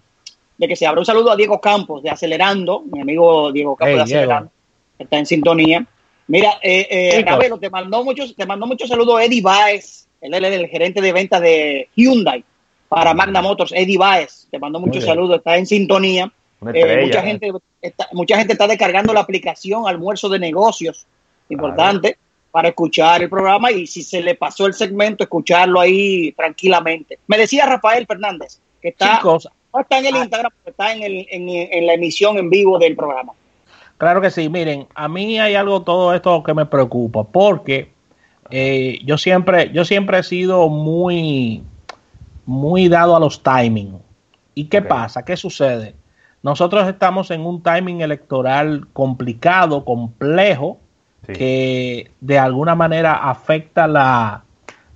de, 0.57 0.67
que 0.67 0.75
se 0.77 0.87
abra. 0.87 1.01
Un 1.01 1.05
saludo 1.05 1.31
a 1.31 1.35
Diego 1.35 1.59
Campos 1.59 2.01
de 2.01 2.11
Acelerando, 2.11 2.83
mi 2.89 3.01
amigo 3.01 3.51
Diego 3.51 3.75
Campos 3.75 3.97
de 3.97 4.03
Acelerando, 4.03 4.51
está 4.97 5.17
en 5.17 5.25
sintonía. 5.25 5.85
Mira, 6.27 6.59
eh, 6.61 6.87
eh 7.19 7.25
te 7.59 7.69
mandó 7.69 8.05
muchos, 8.05 8.35
te 8.35 8.45
mandó 8.45 8.67
muchos 8.67 8.87
saludos 8.87 9.19
Eddie 9.21 9.41
Baez, 9.41 10.07
él 10.21 10.33
es 10.33 10.53
el 10.53 10.67
gerente 10.67 11.01
de 11.01 11.11
ventas 11.11 11.41
de 11.41 11.89
Hyundai 11.95 12.45
para 12.91 13.13
Magna 13.13 13.41
Motors, 13.41 13.71
Eddie 13.73 13.97
Baez, 13.97 14.49
te 14.51 14.59
mandó 14.59 14.77
muchos 14.77 15.05
saludos, 15.05 15.37
está 15.37 15.55
en 15.55 15.65
sintonía. 15.65 16.29
Eh, 16.73 17.05
mucha, 17.05 17.21
gente 17.21 17.49
está, 17.81 18.09
mucha 18.11 18.37
gente 18.37 18.51
está 18.51 18.67
descargando 18.67 19.13
la 19.13 19.21
aplicación 19.21 19.87
Almuerzo 19.87 20.27
de 20.27 20.39
Negocios, 20.39 21.07
importante, 21.47 22.17
para 22.51 22.67
escuchar 22.67 23.21
el 23.21 23.29
programa 23.29 23.71
y 23.71 23.87
si 23.87 24.03
se 24.03 24.19
le 24.19 24.35
pasó 24.35 24.65
el 24.65 24.73
segmento, 24.73 25.23
escucharlo 25.23 25.79
ahí 25.79 26.33
tranquilamente. 26.33 27.17
Me 27.27 27.37
decía 27.37 27.65
Rafael 27.65 28.05
Fernández 28.05 28.59
que 28.81 28.89
está, 28.89 29.21
no 29.23 29.79
está 29.79 29.99
en 29.99 30.05
el 30.07 30.15
ah. 30.15 30.19
Instagram, 30.19 30.51
está 30.65 30.91
en, 30.91 31.03
el, 31.03 31.27
en 31.29 31.87
la 31.87 31.93
emisión 31.93 32.37
en 32.39 32.49
vivo 32.49 32.77
del 32.77 32.97
programa. 32.97 33.31
Claro 33.97 34.19
que 34.19 34.31
sí, 34.31 34.49
miren, 34.49 34.85
a 34.95 35.07
mí 35.07 35.39
hay 35.39 35.55
algo 35.55 35.83
todo 35.83 36.13
esto 36.13 36.43
que 36.43 36.53
me 36.53 36.65
preocupa, 36.65 37.23
porque 37.23 37.89
eh, 38.49 38.99
yo 39.05 39.17
siempre, 39.17 39.71
yo 39.73 39.85
siempre 39.85 40.19
he 40.19 40.23
sido 40.23 40.67
muy, 40.67 41.63
muy 42.45 42.87
dado 42.87 43.15
a 43.15 43.19
los 43.19 43.43
timing. 43.43 43.99
¿Y 44.53 44.65
qué 44.65 44.81
pasa? 44.81 45.23
¿Qué 45.23 45.37
sucede? 45.37 45.95
Nosotros 46.43 46.87
estamos 46.87 47.31
en 47.31 47.41
un 47.45 47.61
timing 47.61 48.01
electoral 48.01 48.87
complicado, 48.93 49.85
complejo, 49.85 50.79
que 51.27 52.11
de 52.19 52.39
alguna 52.39 52.75
manera 52.75 53.29
afecta 53.29 53.87
la, 53.87 54.43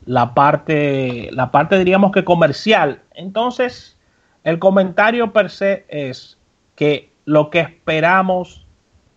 la 0.05 0.33
parte, 0.33 1.29
la 1.31 1.51
parte 1.51 1.77
diríamos 1.77 2.11
que 2.11 2.23
comercial. 2.23 3.01
Entonces, 3.13 3.97
el 4.43 4.59
comentario 4.59 5.33
per 5.33 5.49
se 5.49 5.85
es 5.87 6.37
que 6.75 7.11
lo 7.25 7.49
que 7.49 7.59
esperamos 7.61 8.65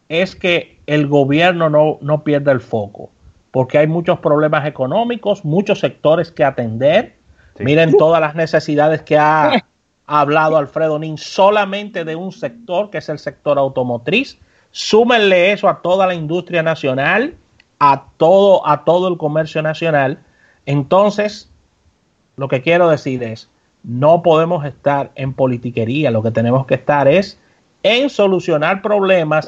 es 0.08 0.34
que 0.34 0.80
el 0.86 1.06
gobierno 1.06 1.68
no, 1.68 1.98
no 2.00 2.24
pierda 2.24 2.52
el 2.52 2.60
foco, 2.60 3.10
porque 3.50 3.78
hay 3.78 3.86
muchos 3.86 4.20
problemas 4.20 4.66
económicos, 4.66 5.44
muchos 5.44 5.80
sectores 5.80 6.30
que 6.30 6.44
atender. 6.44 7.17
Miren 7.58 7.96
todas 7.96 8.20
las 8.20 8.34
necesidades 8.34 9.02
que 9.02 9.18
ha 9.18 9.64
hablado 10.06 10.56
Alfredo 10.56 10.98
Nin 10.98 11.18
solamente 11.18 12.04
de 12.04 12.16
un 12.16 12.32
sector, 12.32 12.90
que 12.90 12.98
es 12.98 13.08
el 13.08 13.18
sector 13.18 13.58
automotriz. 13.58 14.38
Súmenle 14.70 15.52
eso 15.52 15.68
a 15.68 15.82
toda 15.82 16.06
la 16.06 16.14
industria 16.14 16.62
nacional, 16.62 17.34
a 17.78 18.04
todo, 18.16 18.66
a 18.66 18.84
todo 18.84 19.08
el 19.08 19.16
comercio 19.16 19.62
nacional. 19.62 20.18
Entonces, 20.66 21.50
lo 22.36 22.48
que 22.48 22.62
quiero 22.62 22.88
decir 22.88 23.22
es, 23.22 23.50
no 23.82 24.22
podemos 24.22 24.64
estar 24.64 25.12
en 25.14 25.32
politiquería, 25.34 26.10
lo 26.10 26.22
que 26.22 26.30
tenemos 26.30 26.66
que 26.66 26.74
estar 26.74 27.08
es 27.08 27.40
en 27.82 28.10
solucionar 28.10 28.82
problemas 28.82 29.46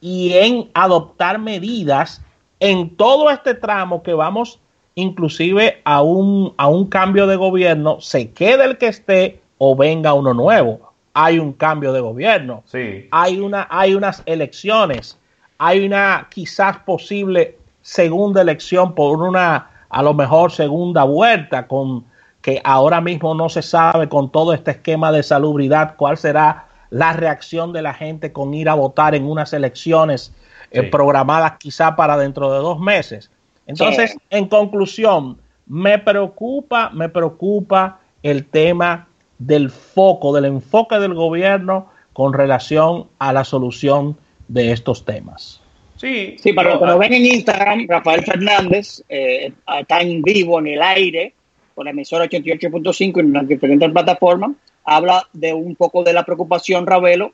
y 0.00 0.32
en 0.34 0.70
adoptar 0.74 1.38
medidas 1.38 2.22
en 2.60 2.96
todo 2.96 3.30
este 3.30 3.54
tramo 3.54 4.02
que 4.02 4.14
vamos 4.14 4.60
inclusive 4.94 5.80
a 5.84 6.02
un, 6.02 6.54
a 6.56 6.68
un 6.68 6.86
cambio 6.86 7.26
de 7.26 7.36
gobierno, 7.36 8.00
se 8.00 8.30
quede 8.30 8.64
el 8.64 8.78
que 8.78 8.88
esté 8.88 9.40
o 9.58 9.76
venga 9.76 10.14
uno 10.14 10.34
nuevo. 10.34 10.92
Hay 11.14 11.38
un 11.38 11.52
cambio 11.52 11.92
de 11.92 12.00
gobierno, 12.00 12.64
sí. 12.66 13.08
hay, 13.12 13.38
una, 13.38 13.68
hay 13.70 13.94
unas 13.94 14.22
elecciones, 14.26 15.16
hay 15.58 15.86
una 15.86 16.26
quizás 16.28 16.78
posible 16.78 17.56
segunda 17.82 18.42
elección 18.42 18.94
por 18.94 19.22
una, 19.22 19.70
a 19.88 20.02
lo 20.02 20.12
mejor 20.12 20.50
segunda 20.50 21.04
vuelta 21.04 21.68
con 21.68 22.04
que 22.42 22.60
ahora 22.64 23.00
mismo 23.00 23.34
no 23.34 23.48
se 23.48 23.62
sabe 23.62 24.08
con 24.08 24.30
todo 24.30 24.52
este 24.52 24.72
esquema 24.72 25.12
de 25.12 25.22
salubridad 25.22 25.94
cuál 25.96 26.18
será 26.18 26.66
la 26.90 27.12
reacción 27.12 27.72
de 27.72 27.82
la 27.82 27.94
gente 27.94 28.32
con 28.32 28.52
ir 28.54 28.68
a 28.68 28.74
votar 28.74 29.14
en 29.14 29.24
unas 29.24 29.52
elecciones 29.52 30.32
eh, 30.70 30.82
programadas 30.82 31.54
quizá 31.58 31.96
para 31.96 32.16
dentro 32.16 32.52
de 32.52 32.58
dos 32.58 32.80
meses. 32.80 33.30
Entonces, 33.66 34.16
en 34.30 34.48
conclusión, 34.48 35.38
me 35.66 35.98
preocupa, 35.98 36.90
me 36.90 37.08
preocupa 37.08 38.00
el 38.22 38.44
tema 38.46 39.08
del 39.38 39.70
foco, 39.70 40.34
del 40.34 40.46
enfoque 40.46 40.98
del 40.98 41.14
gobierno 41.14 41.90
con 42.12 42.32
relación 42.32 43.08
a 43.18 43.32
la 43.32 43.44
solución 43.44 44.16
de 44.48 44.72
estos 44.72 45.04
temas. 45.04 45.60
Sí, 45.96 46.36
sí 46.38 46.52
para 46.52 46.70
los 46.70 46.80
que 46.80 46.86
lo 46.86 46.98
ven 46.98 47.12
en 47.14 47.26
Instagram, 47.26 47.86
Rafael 47.88 48.24
Fernández 48.24 49.02
eh, 49.08 49.52
está 49.80 50.00
en 50.00 50.22
vivo, 50.22 50.58
en 50.58 50.68
el 50.68 50.82
aire, 50.82 51.32
con 51.74 51.84
la 51.84 51.90
emisora 51.90 52.26
88.5 52.26 53.20
en 53.20 53.32
las 53.32 53.48
diferentes 53.48 53.90
plataformas, 53.90 54.52
habla 54.84 55.26
de 55.32 55.54
un 55.54 55.76
poco 55.76 56.02
de 56.02 56.12
la 56.12 56.24
preocupación, 56.24 56.86
Ravelo, 56.86 57.32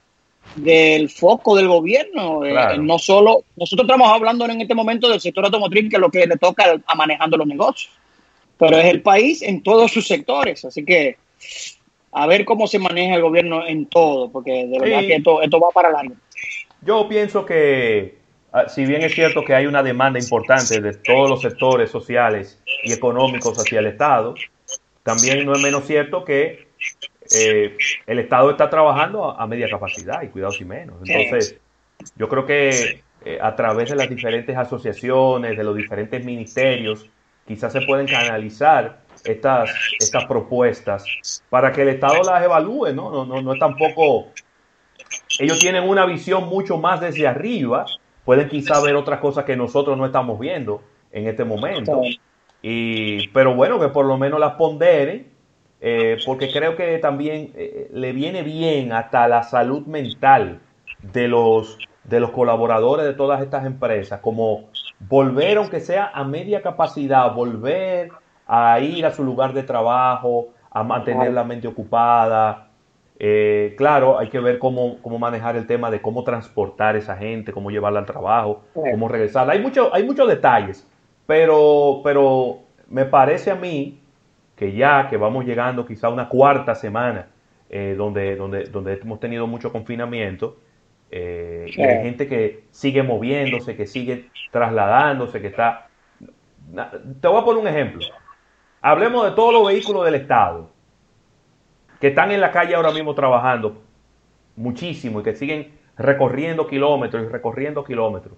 del 0.57 1.09
foco 1.09 1.57
del 1.57 1.69
gobierno. 1.69 2.45
Eh, 2.45 2.79
no 2.79 2.99
solo, 2.99 3.45
nosotros 3.57 3.87
estamos 3.87 4.09
hablando 4.09 4.45
en 4.47 4.61
este 4.61 4.75
momento 4.75 5.09
del 5.09 5.21
sector 5.21 5.45
automotriz, 5.45 5.89
que 5.89 5.97
es 5.97 6.01
lo 6.01 6.11
que 6.11 6.27
le 6.27 6.37
toca 6.37 6.81
a 6.87 6.95
manejando 6.95 7.37
los 7.37 7.47
negocios, 7.47 7.91
pero 8.59 8.77
es 8.77 8.87
el 8.87 9.03
país 9.03 9.43
en 9.43 9.63
todos 9.63 9.91
sus 9.91 10.07
sectores. 10.07 10.65
Así 10.65 10.85
que 10.85 11.17
a 12.13 12.27
ver 12.27 12.45
cómo 12.45 12.67
se 12.67 12.79
maneja 12.79 13.15
el 13.15 13.23
gobierno 13.23 13.67
en 13.67 13.87
todo, 13.87 14.31
porque 14.31 14.67
de 14.67 14.79
verdad 14.79 15.01
que 15.01 15.15
esto, 15.17 15.43
esto 15.43 15.61
va 15.61 15.69
para 15.71 15.91
largo. 15.91 16.15
Yo 16.83 17.09
pienso 17.09 17.45
que, 17.45 18.19
ah, 18.53 18.69
si 18.69 18.85
bien 18.85 19.03
es 19.03 19.15
cierto 19.15 19.45
que 19.45 19.55
hay 19.55 19.67
una 19.67 19.83
demanda 19.83 20.19
importante 20.19 20.81
de 20.81 20.95
todos 20.95 21.29
los 21.29 21.43
sectores 21.43 21.91
sociales 21.91 22.61
y 22.83 22.93
económicos 22.93 23.59
hacia 23.59 23.79
el 23.79 23.87
Estado, 23.87 24.35
también 25.03 25.45
no 25.45 25.53
es 25.53 25.63
menos 25.63 25.87
cierto 25.87 26.25
que 26.25 26.70
eh, 27.33 27.77
el 28.07 28.19
Estado 28.19 28.51
está 28.51 28.69
trabajando 28.69 29.39
a, 29.39 29.47
media 29.47 29.69
capacidad 29.71 30.23
y 30.23 30.29
cuidado 30.29 30.53
si 30.53 30.65
menos. 30.65 30.97
Entonces, 31.05 31.57
yo 32.17 32.29
creo 32.29 32.47
que 32.47 33.03
eh, 33.25 33.39
a 33.41 33.55
través 33.55 33.91
de 33.91 33.97
las 33.97 34.09
diferentes 34.09 34.57
asociaciones, 34.57 35.57
de 35.57 35.65
los 35.65 35.77
diferentes 35.77 36.25
ministerios, 36.25 37.09
quizás 37.47 37.73
se 37.73 37.83
pueden 37.83 38.07
canalizar 38.07 39.01
estas, 39.25 39.71
estas 39.99 40.25
propuestas 40.25 41.05
para 41.51 41.73
que 41.73 41.83
el 41.83 41.89
Estado 41.91 42.23
las 42.23 42.43
evalúe, 42.43 42.93
¿no? 42.95 43.11
No, 43.11 43.25
no, 43.25 43.41
no 43.41 43.53
es 43.53 43.59
tampoco... 43.59 44.29
Ellos 45.39 45.59
tienen 45.59 45.89
una 45.89 46.07
visión 46.07 46.49
mucho 46.49 46.79
más 46.79 47.01
desde 47.01 47.27
arriba, 47.27 47.87
pueden 48.25 48.49
quizás 48.49 48.83
ver 48.83 48.95
otras 48.95 49.21
cosas 49.21 49.45
que 49.45 49.57
nosotros 49.57 49.97
no 49.97 50.07
estamos 50.07 50.39
viendo 50.39 50.83
en 51.13 51.27
este 51.27 51.45
momento. 51.45 52.03
Y, 52.63 53.29
pero 53.29 53.55
bueno, 53.55 53.81
que 53.81 53.89
por 53.89 54.07
lo 54.07 54.19
menos 54.19 54.39
las 54.39 54.55
ponderen, 54.55 55.31
eh, 55.81 56.19
porque 56.27 56.51
creo 56.53 56.77
que 56.77 56.99
también 56.99 57.53
eh, 57.55 57.89
le 57.93 58.13
viene 58.13 58.43
bien 58.43 58.93
hasta 58.93 59.27
la 59.29 59.43
salud 59.43 59.87
mental 59.87 60.61
de 61.03 61.29
los, 61.29 61.79
de 62.05 62.21
los 62.21 62.31
colaboradores 62.31 63.07
de 63.07 63.15
todas 63.15 63.41
estas 63.41 63.65
empresas, 63.65 64.21
como 64.21 64.69
volver, 65.09 65.57
aunque 65.57 65.81
sea 65.81 66.11
a 66.13 66.25
media 66.25 66.61
capacidad, 66.61 67.33
volver 67.33 68.11
a 68.47 68.79
ir 68.81 69.07
a 69.07 69.13
su 69.13 69.25
lugar 69.25 69.55
de 69.55 69.63
trabajo, 69.63 70.49
a 70.71 70.83
mantener 70.83 71.33
la 71.33 71.45
mente 71.45 71.67
ocupada. 71.67 72.69
Eh, 73.19 73.75
claro, 73.79 74.19
hay 74.19 74.29
que 74.29 74.41
ver 74.41 74.59
cómo, 74.59 74.99
cómo, 75.01 75.19
manejar 75.19 75.57
el 75.57 75.67
tema 75.67 75.91
de 75.91 76.01
cómo 76.01 76.25
transportar 76.25 76.95
a 76.95 76.99
esa 76.99 77.17
gente, 77.17 77.53
cómo 77.53 77.71
llevarla 77.71 78.01
al 78.01 78.07
trabajo, 78.07 78.63
cómo 78.75 79.09
regresarla. 79.09 79.55
Hay, 79.55 79.61
mucho, 79.61 79.95
hay 79.95 80.05
muchos 80.05 80.29
detalles, 80.29 80.87
pero, 81.27 82.01
pero 82.03 82.61
me 82.89 83.05
parece 83.05 83.51
a 83.51 83.55
mí 83.55 84.01
que 84.61 84.75
ya 84.75 85.09
que 85.09 85.17
vamos 85.17 85.47
llegando 85.47 85.87
quizá 85.87 86.09
a 86.09 86.11
una 86.11 86.29
cuarta 86.29 86.75
semana 86.75 87.29
eh, 87.71 87.95
donde, 87.97 88.37
donde, 88.37 88.65
donde 88.65 88.93
hemos 88.93 89.19
tenido 89.19 89.47
mucho 89.47 89.73
confinamiento, 89.73 90.59
eh, 91.11 91.65
hay 91.79 92.03
gente 92.05 92.29
que 92.29 92.65
sigue 92.71 93.03
moviéndose, 93.03 93.75
que 93.75 93.87
sigue 93.87 94.29
trasladándose, 94.53 95.41
que 95.41 95.47
está... 95.47 95.89
Te 97.23 97.27
voy 97.27 97.41
a 97.41 97.45
poner 97.47 97.63
un 97.63 97.69
ejemplo. 97.69 98.07
Hablemos 98.83 99.25
de 99.25 99.31
todos 99.31 99.55
los 99.55 99.67
vehículos 99.67 100.05
del 100.05 100.17
Estado 100.17 100.69
que 101.99 102.09
están 102.09 102.31
en 102.31 102.43
la 102.43 102.51
calle 102.51 102.75
ahora 102.75 102.93
mismo 102.93 103.15
trabajando 103.15 103.81
muchísimo 104.57 105.21
y 105.21 105.23
que 105.23 105.35
siguen 105.37 105.73
recorriendo 105.97 106.67
kilómetros 106.67 107.25
y 107.25 107.29
recorriendo 107.29 107.83
kilómetros. 107.83 108.35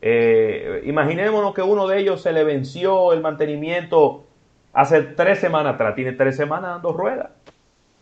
Eh, 0.00 0.82
imaginémonos 0.84 1.52
que 1.54 1.62
uno 1.62 1.88
de 1.88 1.98
ellos 1.98 2.22
se 2.22 2.32
le 2.32 2.44
venció 2.44 3.12
el 3.12 3.20
mantenimiento 3.20 4.25
hace 4.76 5.02
tres 5.02 5.40
semanas 5.40 5.74
atrás. 5.74 5.94
Tiene 5.94 6.12
tres 6.12 6.36
semanas 6.36 6.74
dando 6.74 6.92
ruedas. 6.92 7.30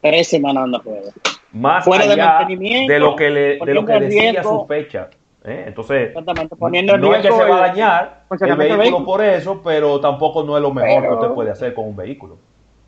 Tres 0.03 0.29
semanas 0.29 0.65
dando 0.65 0.79
ruedas. 0.81 1.15
Más 1.53 1.87
allá 1.87 2.47
de, 2.49 2.99
lo 2.99 3.15
que 3.15 3.31
le, 3.31 3.59
de 3.59 3.75
lo 3.75 3.87
que 3.87 4.01
decía 4.01 4.43
su 4.43 4.67
fecha. 4.67 5.09
¿eh? 5.45 5.65
Entonces, 5.69 6.13
no 6.15 7.15
es 7.15 7.23
que 7.23 7.33
se 7.33 7.45
va 7.45 7.57
a 7.57 7.69
dañar 7.69 8.25
el 8.41 8.57
vehículo, 8.57 9.05
por 9.05 9.23
eso, 9.23 9.63
pero 9.63 10.01
tampoco 10.01 10.43
no 10.43 10.57
es 10.57 10.63
lo 10.63 10.73
mejor 10.73 11.03
que 11.03 11.15
usted 11.15 11.29
puede 11.29 11.51
hacer 11.53 11.73
con 11.73 11.87
un 11.87 11.97
vehículo. 11.97 12.39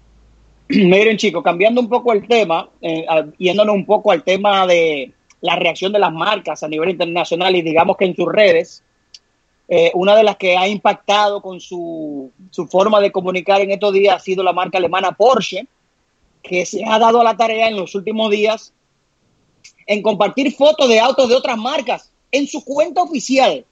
Miren, 0.69 1.17
chicos, 1.17 1.45
cambiando 1.45 1.81
un 1.81 1.89
poco 1.89 2.13
el 2.13 2.27
tema, 2.27 2.69
eh, 2.81 3.07
yéndonos 3.39 3.75
un 3.77 3.87
poco 3.87 4.11
al 4.11 4.25
tema 4.25 4.67
de 4.67 5.13
la 5.41 5.55
reacción 5.55 5.93
de 5.93 6.01
las 6.01 6.13
marcas 6.13 6.65
a 6.65 6.69
nivel 6.69 6.91
internacional 6.91 7.55
y 7.55 7.63
digamos 7.63 7.97
que 7.97 8.07
en 8.07 8.17
sus 8.17 8.33
redes, 8.33 8.83
eh, 9.69 9.91
una 9.95 10.15
de 10.15 10.23
las 10.23 10.37
que 10.37 10.57
ha 10.57 10.69
impactado 10.69 11.43
con 11.43 11.61
su, 11.61 12.31
su, 12.51 12.67
forma 12.67 13.01
de 13.01 13.11
comunicar 13.11 13.61
en 13.61 13.73
estos 13.73 13.93
días 13.93 14.17
ha 14.17 14.21
sido 14.21 14.45
la 14.45 14.53
marca 14.53 14.79
alemana 14.79 15.13
Porsche, 15.13 15.67
que 16.43 16.65
se 16.65 16.85
ha 16.85 16.99
dado 16.99 17.21
a 17.21 17.25
la 17.25 17.37
tarea 17.37 17.69
en 17.69 17.77
los 17.77 17.95
últimos 17.97 18.31
días 18.31 18.73
en 19.87 20.03
compartir 20.03 20.55
fotos 20.55 20.89
de 20.89 21.01
autos 21.01 21.29
de 21.29 21.35
otras 21.35 21.59
marcas 21.59 22.13
en 22.31 22.47
su 22.47 22.65
cuenta 22.65 23.03
oficial, 23.03 23.65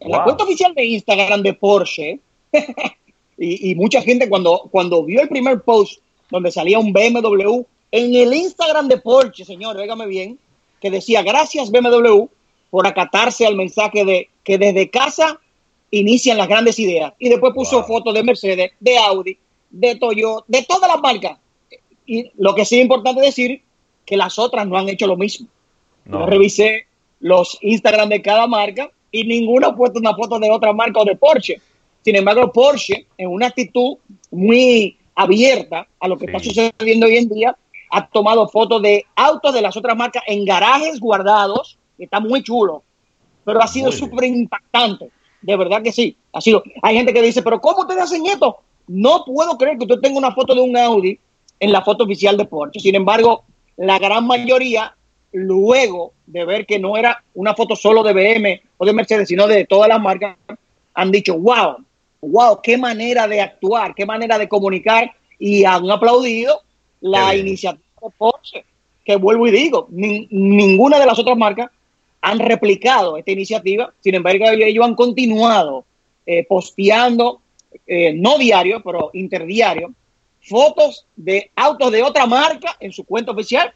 en 0.00 0.10
la 0.10 0.24
cuenta 0.24 0.44
oficial 0.44 0.74
de 0.74 0.84
Instagram 0.86 1.42
de 1.42 1.54
Porsche, 1.54 2.20
y, 3.38 3.74
mucha 3.74 4.02
gente 4.02 4.28
cuando, 4.28 4.68
cuando 4.70 5.04
vio 5.04 5.20
el 5.20 5.28
primer 5.28 5.62
post 5.62 6.00
donde 6.30 6.50
salía 6.50 6.78
un 6.78 6.92
BMW, 6.92 7.62
en 7.90 8.14
el 8.14 8.32
Instagram 8.34 8.88
de 8.88 8.98
Porsche, 8.98 9.44
señor, 9.44 9.76
végame 9.76 10.06
bien, 10.06 10.38
que 10.80 10.90
decía 10.90 11.22
gracias 11.22 11.70
BMW 11.70 12.24
por 12.70 12.86
acatarse 12.86 13.46
al 13.46 13.54
mensaje 13.54 14.04
de 14.04 14.28
que 14.44 14.58
desde 14.58 14.90
casa 14.90 15.40
inician 15.90 16.38
las 16.38 16.48
grandes 16.48 16.78
ideas. 16.78 17.12
Y 17.18 17.28
después 17.28 17.52
puso 17.54 17.84
fotos 17.84 18.14
de 18.14 18.22
Mercedes, 18.22 18.72
de 18.80 18.98
Audi, 18.98 19.38
de 19.70 19.96
Toyota, 19.96 20.44
de 20.48 20.62
todas 20.62 20.90
las 20.90 21.00
marcas. 21.00 21.38
Y 22.06 22.30
lo 22.36 22.54
que 22.54 22.64
sí 22.64 22.76
es 22.76 22.82
importante 22.82 23.20
decir, 23.20 23.62
que 24.04 24.16
las 24.16 24.38
otras 24.38 24.66
no 24.66 24.76
han 24.76 24.88
hecho 24.88 25.06
lo 25.06 25.16
mismo. 25.16 25.48
No. 26.04 26.26
revisé 26.26 26.86
los 27.20 27.56
Instagram 27.60 28.08
de 28.08 28.20
cada 28.22 28.48
marca 28.48 28.90
y 29.12 29.22
ninguno 29.22 29.68
ha 29.68 29.76
puesto 29.76 30.00
una 30.00 30.16
foto 30.16 30.40
de 30.40 30.50
otra 30.50 30.72
marca 30.72 31.00
o 31.00 31.04
de 31.04 31.14
Porsche. 31.14 31.60
Sin 32.04 32.16
embargo, 32.16 32.52
Porsche, 32.52 33.06
en 33.16 33.28
una 33.28 33.46
actitud 33.46 33.98
muy 34.32 34.96
abierta 35.14 35.86
a 36.00 36.08
lo 36.08 36.18
que 36.18 36.26
está 36.26 36.40
sucediendo 36.40 37.06
hoy 37.06 37.16
en 37.18 37.28
día, 37.28 37.56
ha 37.90 38.06
tomado 38.08 38.48
fotos 38.48 38.82
de 38.82 39.04
autos 39.14 39.54
de 39.54 39.62
las 39.62 39.76
otras 39.76 39.96
marcas 39.96 40.24
en 40.26 40.44
garajes 40.44 40.98
guardados, 40.98 41.78
que 41.96 42.04
está 42.04 42.18
muy 42.18 42.42
chulo, 42.42 42.82
pero 43.44 43.62
ha 43.62 43.66
sido 43.66 43.92
súper 43.92 44.24
impactante. 44.24 45.10
De 45.40 45.56
verdad 45.56 45.82
que 45.82 45.92
sí. 45.92 46.16
Ha 46.32 46.40
sido. 46.40 46.62
Hay 46.82 46.96
gente 46.96 47.12
que 47.12 47.22
dice, 47.22 47.42
pero 47.42 47.60
¿cómo 47.60 47.80
ustedes 47.80 48.04
hacen 48.04 48.24
esto? 48.26 48.58
No 48.86 49.24
puedo 49.24 49.56
creer 49.58 49.78
que 49.78 49.84
usted 49.84 50.00
tenga 50.00 50.18
una 50.18 50.32
foto 50.32 50.54
de 50.54 50.60
un 50.60 50.76
Audi 50.76 51.18
en 51.60 51.72
la 51.72 51.82
foto 51.82 52.04
oficial 52.04 52.36
de 52.36 52.44
Porsche. 52.44 52.80
Sin 52.80 52.94
embargo, 52.94 53.44
la 53.76 53.98
gran 53.98 54.26
mayoría 54.26 54.94
luego 55.32 56.12
de 56.26 56.44
ver 56.44 56.66
que 56.66 56.78
no 56.78 56.96
era 56.96 57.22
una 57.34 57.54
foto 57.54 57.74
solo 57.74 58.02
de 58.02 58.12
BM 58.12 58.62
o 58.78 58.86
de 58.86 58.92
Mercedes, 58.92 59.28
sino 59.28 59.46
de 59.46 59.64
todas 59.64 59.88
las 59.88 60.00
marcas, 60.00 60.36
han 60.94 61.10
dicho, 61.10 61.38
wow, 61.38 61.76
wow, 62.20 62.60
qué 62.62 62.76
manera 62.76 63.26
de 63.26 63.40
actuar, 63.40 63.94
qué 63.94 64.06
manera 64.06 64.38
de 64.38 64.48
comunicar 64.48 65.10
y 65.38 65.64
han 65.64 65.90
aplaudido 65.90 66.60
la 67.00 67.34
iniciativa 67.34 67.82
de 68.02 68.08
Porsche, 68.16 68.64
que 69.04 69.16
vuelvo 69.16 69.46
y 69.46 69.50
digo, 69.50 69.88
ninguna 69.90 70.98
de 70.98 71.06
las 71.06 71.18
otras 71.18 71.36
marcas 71.36 71.70
han 72.22 72.38
replicado 72.38 73.18
esta 73.18 73.32
iniciativa, 73.32 73.92
sin 74.00 74.14
embargo 74.14 74.46
ellos 74.48 74.84
han 74.84 74.94
continuado 74.94 75.84
eh, 76.24 76.44
posteando, 76.44 77.42
eh, 77.86 78.12
no 78.14 78.38
diario, 78.38 78.80
pero 78.82 79.10
interdiario, 79.12 79.92
fotos 80.40 81.06
de 81.16 81.50
autos 81.56 81.90
de 81.90 82.02
otra 82.02 82.26
marca 82.26 82.76
en 82.80 82.92
su 82.92 83.04
cuenta 83.04 83.32
oficial 83.32 83.72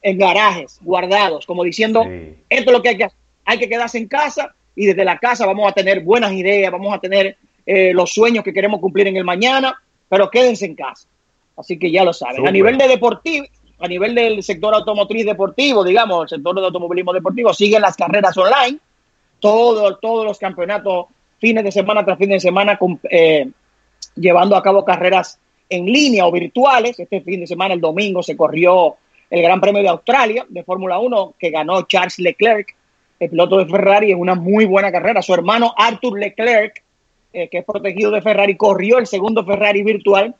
en 0.00 0.16
garajes, 0.16 0.78
guardados, 0.80 1.44
como 1.44 1.64
diciendo, 1.64 2.04
esto 2.48 2.70
es 2.70 2.72
lo 2.72 2.82
que 2.82 2.90
hay 2.90 2.96
que 2.96 3.04
hacer. 3.04 3.18
Hay 3.44 3.58
que 3.58 3.68
quedarse 3.68 3.98
en 3.98 4.06
casa 4.06 4.54
y 4.76 4.86
desde 4.86 5.04
la 5.04 5.18
casa 5.18 5.44
vamos 5.44 5.68
a 5.68 5.72
tener 5.72 6.00
buenas 6.02 6.32
ideas, 6.32 6.70
vamos 6.70 6.94
a 6.94 7.00
tener 7.00 7.36
eh, 7.66 7.92
los 7.92 8.12
sueños 8.12 8.44
que 8.44 8.52
queremos 8.52 8.80
cumplir 8.80 9.08
en 9.08 9.16
el 9.16 9.24
mañana, 9.24 9.82
pero 10.08 10.30
quédense 10.30 10.66
en 10.66 10.76
casa. 10.76 11.08
Así 11.56 11.78
que 11.78 11.90
ya 11.90 12.04
lo 12.04 12.12
saben. 12.12 12.46
A 12.46 12.52
nivel 12.52 12.78
de 12.78 12.86
deportivo, 12.86 13.46
a 13.80 13.88
nivel 13.88 14.14
del 14.14 14.42
sector 14.42 14.74
automotriz 14.74 15.24
deportivo, 15.24 15.84
digamos, 15.84 16.24
el 16.24 16.38
sector 16.38 16.56
de 16.56 16.66
automovilismo 16.66 17.12
deportivo, 17.12 17.54
siguen 17.54 17.82
las 17.82 17.96
carreras 17.96 18.36
online, 18.36 18.78
todos 19.40 19.98
todos 20.00 20.24
los 20.24 20.38
campeonatos, 20.38 21.06
fines 21.38 21.64
de 21.64 21.72
semana 21.72 22.04
tras 22.04 22.18
fin 22.18 22.30
de 22.30 22.40
semana, 22.40 22.78
eh, 23.10 23.48
llevando 24.16 24.56
a 24.56 24.62
cabo 24.62 24.84
carreras 24.84 25.38
en 25.68 25.86
línea 25.86 26.26
o 26.26 26.32
virtuales. 26.32 26.98
Este 26.98 27.20
fin 27.20 27.40
de 27.40 27.46
semana, 27.46 27.74
el 27.74 27.80
domingo, 27.80 28.22
se 28.22 28.36
corrió 28.36 28.96
el 29.30 29.42
Gran 29.42 29.60
Premio 29.60 29.82
de 29.82 29.88
Australia 29.88 30.46
de 30.48 30.64
Fórmula 30.64 30.98
1 30.98 31.34
que 31.38 31.50
ganó 31.50 31.82
Charles 31.82 32.18
Leclerc, 32.18 32.74
el 33.20 33.30
piloto 33.30 33.58
de 33.58 33.66
Ferrari, 33.66 34.10
en 34.10 34.20
una 34.20 34.34
muy 34.34 34.64
buena 34.64 34.90
carrera. 34.90 35.22
Su 35.22 35.34
hermano 35.34 35.72
Arthur 35.76 36.18
Leclerc, 36.18 36.82
eh, 37.32 37.48
que 37.48 37.58
es 37.58 37.64
protegido 37.64 38.10
de 38.10 38.22
Ferrari, 38.22 38.56
corrió 38.56 38.98
el 38.98 39.06
segundo 39.06 39.44
Ferrari 39.44 39.82
virtual, 39.82 40.34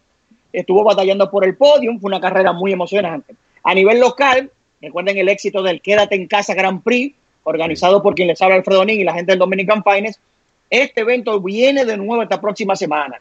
estuvo 0.53 0.85
batallando 0.85 1.31
por 1.31 1.45
el 1.45 1.57
podio, 1.57 1.93
fue 1.99 2.09
una 2.09 2.21
carrera 2.21 2.53
muy 2.53 2.73
emocionante. 2.73 3.35
A 3.63 3.75
nivel 3.75 4.01
local, 4.01 4.51
recuerden 4.81 5.19
el 5.19 5.29
éxito 5.29 5.63
del 5.63 5.81
Quédate 5.81 6.15
en 6.15 6.27
Casa 6.27 6.55
Grand 6.55 6.83
Prix, 6.83 7.15
organizado 7.45 8.03
por 8.03 8.15
quien 8.15 8.29
les 8.29 8.41
habla 8.41 8.57
Alfredo 8.57 8.85
Ning 8.85 9.01
y 9.01 9.05
la 9.05 9.15
gente 9.15 9.33
del 9.33 9.39
Dominican 9.39 9.83
Finance. 9.83 10.21
Este 10.71 11.01
evento 11.01 11.41
viene 11.41 11.85
de 11.85 11.97
nuevo 11.97 12.23
esta 12.23 12.41
próxima 12.41 12.77
semana. 12.77 13.21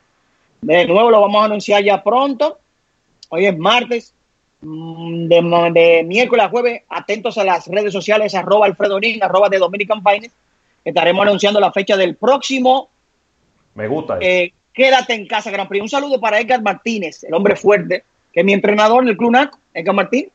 De 0.62 0.86
nuevo 0.86 1.10
lo 1.10 1.22
vamos 1.22 1.42
a 1.42 1.46
anunciar 1.46 1.84
ya 1.84 2.04
pronto. 2.04 2.58
Hoy 3.30 3.46
es 3.46 3.58
martes. 3.58 4.14
Mm, 4.62 5.28
de, 5.28 6.04
miércoles 6.06 6.46
a 6.46 6.50
jueves, 6.50 6.82
atentos 6.90 7.38
a 7.38 7.44
las 7.44 7.68
redes 7.68 7.94
sociales, 7.94 8.34
arroba 8.34 8.66
Alfredo 8.66 9.00
Ning, 9.00 9.20
arroba 9.22 9.50
de 9.50 9.60
Dominican 9.60 10.02
Finance. 10.04 10.32
Estaremos 10.84 11.26
anunciando 11.26 11.60
la 11.60 11.72
fecha 11.72 11.96
del 11.96 12.16
próximo. 12.16 12.90
Me 13.76 13.88
gusta. 13.88 14.18
Eh, 14.20 14.54
quédate 14.78 15.14
en 15.16 15.28
casa, 15.28 15.52
Gran 15.52 15.68
Prix. 15.68 15.82
Un 15.82 15.90
saludo 15.90 16.22
para 16.22 16.40
Edgar 16.40 16.62
Martínez, 16.62 17.24
el 17.24 17.34
hombre 17.34 17.56
fuerte, 17.56 18.04
que 18.32 18.42
es 18.42 18.46
mi 18.46 18.54
entrenador 18.54 19.02
en 19.04 19.10
el 19.10 19.18
Club 19.18 19.32
NAC, 19.32 19.58
Edgar 19.74 19.96
Martín. 19.96 20.32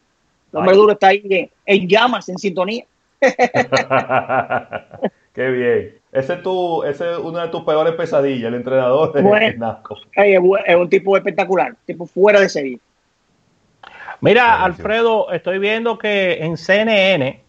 El 0.52 0.58
hombre 0.58 0.74
duro 0.74 0.92
está 0.92 1.06
ahí 1.08 1.48
en 1.64 1.88
llamas, 1.88 2.28
en 2.28 2.36
sintonía. 2.36 2.84
Qué 5.32 5.48
bien. 5.48 5.94
Ese 6.10 6.34
es, 6.34 6.42
tu, 6.42 6.82
ese 6.82 7.12
es 7.12 7.18
una 7.18 7.44
de 7.44 7.48
tus 7.48 7.62
peores 7.62 7.94
pesadillas, 7.94 8.48
el 8.48 8.54
entrenador 8.56 9.12
de 9.14 9.22
bueno, 9.22 9.80
Es 10.14 10.76
un 10.76 10.90
tipo 10.90 11.16
espectacular, 11.16 11.74
tipo 11.86 12.04
fuera 12.04 12.38
de 12.40 12.50
serie. 12.50 12.78
Mira, 14.20 14.62
Alfredo, 14.62 15.32
estoy 15.32 15.58
viendo 15.58 15.96
que 15.96 16.44
en 16.44 16.58
CNN 16.58 17.40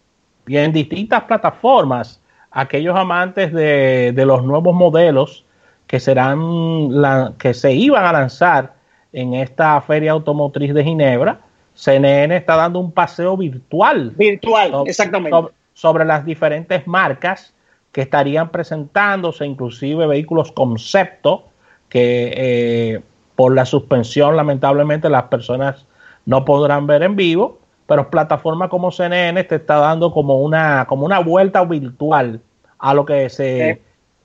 y 0.48 0.58
en 0.58 0.72
distintas 0.72 1.24
plataformas, 1.24 2.22
aquellos 2.52 2.96
amantes 2.96 3.52
de, 3.52 4.14
de 4.14 4.26
los 4.26 4.44
nuevos 4.44 4.74
modelos 4.74 5.44
que 5.88 6.00
serán 6.00 7.02
la, 7.02 7.34
que 7.38 7.54
se 7.54 7.74
iban 7.74 8.06
a 8.06 8.12
lanzar 8.12 8.74
en 9.12 9.34
esta 9.34 9.80
feria 9.82 10.12
automotriz 10.12 10.74
de 10.74 10.84
Ginebra, 10.84 11.40
CNN 11.76 12.36
está 12.36 12.56
dando 12.56 12.80
un 12.80 12.92
paseo 12.92 13.38
virtual. 13.38 14.12
Virtual, 14.12 14.84
exactamente 14.86 15.54
sobre 15.74 16.06
las 16.06 16.26
diferentes 16.26 16.88
marcas 16.88 17.54
que 17.92 18.02
estarían 18.02 18.50
presentándose, 18.50 19.46
inclusive 19.46 20.08
vehículos 20.08 20.52
concepto, 20.52 21.46
que 21.90 22.34
eh, 22.36 23.02
por 23.36 23.54
la 23.54 23.66
suspensión 23.66 24.36
lamentablemente 24.36 25.10
las 25.10 25.24
personas 25.24 25.86
no 26.26 26.46
podrán 26.46 26.88
ver 26.88 27.04
en 27.04 27.16
vivo, 27.16 27.60
pero 27.86 28.10
plataformas 28.10 28.70
como 28.70 28.92
CNN 28.92 29.44
te 29.44 29.56
está 29.56 29.76
dando 29.78 30.12
como 30.12 30.42
una, 30.42 30.86
como 30.88 31.06
una 31.06 31.20
vuelta 31.20 31.64
virtual 31.66 32.40
a 32.80 32.94
lo 32.94 33.06
que 33.06 33.30
se, 33.30 33.82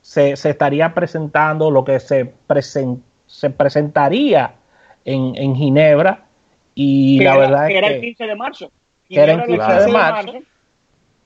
se, 0.08 0.32
estaría 0.32 0.94
presentando, 0.94 1.70
lo 1.70 1.84
que 1.84 2.00
se, 2.00 2.32
se 3.26 3.50
presentaría 3.50 4.54
en, 5.04 5.34
en 5.36 5.54
Ginebra. 5.54 6.24
Y 6.74 7.20
la 7.20 7.36
verdad 7.36 7.70
era, 7.70 7.88
el 7.88 8.00
15 8.00 8.24
de 8.24 8.34
marzo. 8.34 8.72
era 9.10 9.32
el 9.32 9.44
15 9.44 9.72
de 9.72 9.88
marzo 9.88 10.32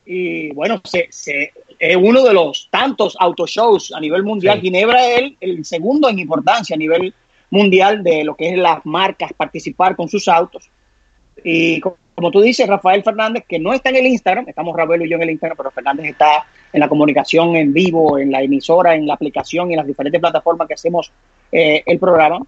y 0.04 0.52
bueno, 0.52 0.80
se, 0.82 1.06
se, 1.10 1.52
es 1.78 1.96
uno 1.96 2.24
de 2.24 2.34
los 2.34 2.68
tantos 2.70 3.16
autoshows 3.20 3.92
a 3.92 4.00
nivel 4.00 4.24
mundial. 4.24 4.60
Ginebra 4.60 5.06
es 5.06 5.34
el, 5.40 5.64
segundo 5.64 6.08
en 6.08 6.18
importancia 6.18 6.74
a 6.74 6.78
nivel 6.78 7.14
mundial 7.50 8.02
de 8.02 8.24
lo 8.24 8.34
que 8.34 8.48
es 8.50 8.58
las 8.58 8.84
marcas 8.84 9.32
participar 9.32 9.94
con 9.94 10.08
sus 10.08 10.26
autos. 10.26 10.68
Y 11.44 11.78
como 11.80 11.96
tú 12.14 12.40
dices, 12.40 12.66
Rafael 12.66 13.02
Fernández, 13.02 13.44
que 13.48 13.58
no 13.58 13.72
está 13.72 13.90
en 13.90 13.96
el 13.96 14.06
Instagram, 14.06 14.48
estamos 14.48 14.76
Ravelo 14.76 15.04
y 15.04 15.08
yo 15.08 15.16
en 15.16 15.22
el 15.22 15.30
Instagram, 15.30 15.56
pero 15.56 15.70
Fernández 15.70 16.06
está 16.06 16.46
en 16.72 16.80
la 16.80 16.88
comunicación 16.88 17.56
en 17.56 17.72
vivo, 17.72 18.18
en 18.18 18.30
la 18.30 18.42
emisora, 18.42 18.94
en 18.94 19.06
la 19.06 19.14
aplicación 19.14 19.70
y 19.70 19.74
en 19.74 19.78
las 19.78 19.86
diferentes 19.86 20.20
plataformas 20.20 20.68
que 20.68 20.74
hacemos 20.74 21.10
eh, 21.50 21.82
el 21.86 21.98
programa, 21.98 22.44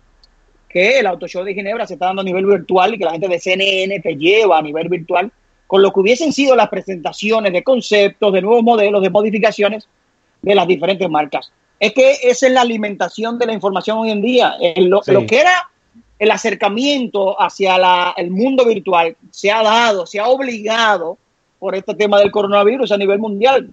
que 0.68 0.98
el 0.98 1.06
Auto 1.06 1.26
Show 1.26 1.44
de 1.44 1.54
Ginebra 1.54 1.86
se 1.86 1.94
está 1.94 2.06
dando 2.06 2.22
a 2.22 2.24
nivel 2.24 2.46
virtual 2.46 2.94
y 2.94 2.98
que 2.98 3.04
la 3.04 3.12
gente 3.12 3.28
de 3.28 3.38
CNN 3.38 4.00
te 4.00 4.16
lleva 4.16 4.58
a 4.58 4.62
nivel 4.62 4.88
virtual 4.88 5.30
con 5.66 5.82
lo 5.82 5.92
que 5.92 6.00
hubiesen 6.00 6.32
sido 6.32 6.54
las 6.56 6.68
presentaciones 6.68 7.52
de 7.52 7.62
conceptos, 7.62 8.32
de 8.32 8.42
nuevos 8.42 8.62
modelos, 8.62 9.02
de 9.02 9.10
modificaciones 9.10 9.88
de 10.42 10.54
las 10.54 10.66
diferentes 10.66 11.08
marcas. 11.08 11.52
Es 11.80 11.92
que 11.92 12.12
esa 12.22 12.46
es 12.46 12.52
la 12.52 12.60
alimentación 12.60 13.38
de 13.38 13.46
la 13.46 13.52
información 13.52 13.98
hoy 13.98 14.10
en 14.10 14.22
día. 14.22 14.56
Eh, 14.60 14.82
lo, 14.82 15.02
que 15.02 15.38
era 15.38 15.70
el 16.18 16.30
acercamiento 16.30 17.40
hacia 17.40 18.14
el 18.16 18.30
mundo 18.30 18.64
virtual 18.64 19.16
se 19.30 19.50
ha 19.50 19.62
dado, 19.62 20.06
se 20.06 20.20
ha 20.20 20.28
obligado 20.28 21.18
por 21.58 21.74
este 21.74 21.94
tema 21.94 22.18
del 22.18 22.30
coronavirus 22.30 22.92
a 22.92 22.96
nivel 22.96 23.18
mundial. 23.18 23.70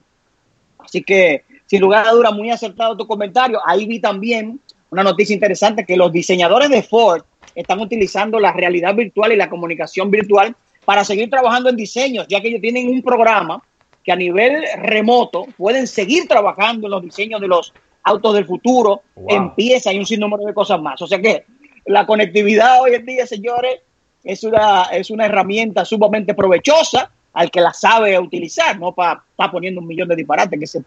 Así 0.80 1.04
que, 1.04 1.44
sin 1.68 1.82
lugar 1.82 2.08
a 2.08 2.12
duda, 2.12 2.32
muy 2.32 2.50
acertado 2.50 2.98
tu 2.98 3.06
comentario. 3.06 3.60
Ahí 3.66 3.86
vi 3.86 4.00
también 4.00 4.60
una 4.90 5.04
noticia 5.04 5.34
interesante 5.34 5.86
que 5.86 5.96
los 5.96 6.12
diseñadores 6.12 6.70
de 6.70 6.84
Ford 6.84 7.24
están 7.56 7.80
utilizando 7.80 8.40
la 8.40 8.54
realidad 8.54 8.96
virtual 8.96 9.32
y 9.32 9.36
la 9.36 9.50
comunicación 9.50 10.10
virtual 10.10 10.56
para 10.86 11.04
seguir 11.04 11.30
trabajando 11.30 11.70
en 11.70 11.76
diseños, 11.76 12.28
ya 12.28 12.42
que 12.42 12.48
ellos 12.48 12.62
tienen 12.62 12.90
un 12.90 13.02
programa 13.02 13.62
que 14.04 14.12
a 14.12 14.16
nivel 14.16 14.64
remoto 14.78 15.46
pueden 15.58 15.86
seguir 15.86 16.28
trabajando 16.28 16.88
en 16.88 16.92
los 16.92 17.04
diseños 17.04 17.40
de 17.40 17.48
los 17.48 17.74
autos 18.04 18.34
del 18.34 18.46
futuro, 18.46 19.04
empieza 19.28 19.94
y 19.94 20.00
un 20.00 20.06
sinnúmero 20.06 20.44
de 20.44 20.54
cosas 20.54 20.82
más. 20.82 21.02
O 21.02 21.08
sea 21.08 21.22
que 21.22 21.46
la 21.86 22.06
conectividad 22.06 22.82
hoy 22.82 22.96
en 22.96 23.06
día, 23.06 23.26
señores, 23.26 23.80
es 24.24 24.44
una, 24.44 24.84
es 24.92 25.10
una 25.10 25.26
herramienta 25.26 25.84
sumamente 25.86 26.34
provechosa 26.34 27.12
al 27.34 27.50
que 27.50 27.62
la 27.62 27.74
sabe 27.74 28.20
utilizar, 28.20 28.78
no 28.80 28.94
para 28.94 29.24
poniendo 29.52 29.82
un 29.82 29.88
millón 29.88 30.10
de 30.10 30.16
disparates 30.16 30.60
que 30.60 30.68
se, 30.68 30.82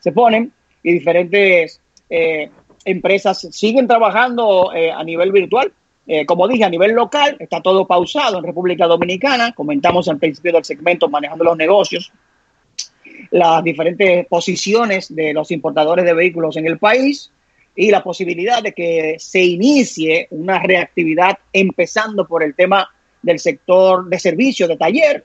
se 0.00 0.12
ponen 0.12 0.52
y 0.82 0.92
diferentes 0.92 1.80
eh, 2.10 2.50
empresas 2.84 3.48
siguen 3.50 3.86
trabajando 3.86 4.72
eh, 4.74 4.90
a 4.90 5.02
nivel 5.02 5.32
virtual. 5.32 5.72
Eh, 6.06 6.26
como 6.26 6.46
dije, 6.46 6.64
a 6.64 6.68
nivel 6.68 6.92
local 6.92 7.36
está 7.38 7.62
todo 7.62 7.86
pausado 7.86 8.38
en 8.38 8.44
República 8.44 8.86
Dominicana. 8.86 9.52
Comentamos 9.52 10.08
al 10.08 10.18
principio 10.18 10.52
del 10.52 10.64
segmento 10.64 11.08
manejando 11.08 11.44
los 11.44 11.56
negocios, 11.56 12.12
las 13.30 13.64
diferentes 13.64 14.26
posiciones 14.26 15.14
de 15.14 15.32
los 15.32 15.50
importadores 15.50 16.04
de 16.04 16.12
vehículos 16.12 16.56
en 16.58 16.66
el 16.66 16.78
país 16.78 17.30
y 17.76 17.90
la 17.90 18.02
posibilidad 18.02 18.62
de 18.62 18.72
que 18.72 19.16
se 19.18 19.42
inicie 19.42 20.28
una 20.30 20.60
reactividad 20.60 21.38
empezando 21.52 22.26
por 22.26 22.42
el 22.42 22.54
tema 22.54 22.88
del 23.22 23.38
sector 23.38 24.06
de 24.08 24.18
servicio, 24.18 24.68
de 24.68 24.76
taller, 24.76 25.24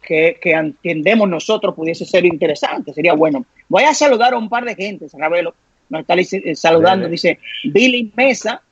que, 0.00 0.38
que 0.40 0.52
entendemos 0.52 1.28
nosotros 1.28 1.74
pudiese 1.74 2.04
ser 2.04 2.24
interesante, 2.24 2.92
sería 2.92 3.14
bueno. 3.14 3.44
Voy 3.68 3.84
a 3.84 3.94
saludar 3.94 4.34
a 4.34 4.38
un 4.38 4.48
par 4.48 4.64
de 4.64 4.74
gente, 4.74 5.06
Ravelo, 5.12 5.54
nos 5.88 6.02
está 6.02 6.14
saludando, 6.54 7.08
dice 7.08 7.38
Billy 7.64 8.12
Mesa, 8.14 8.62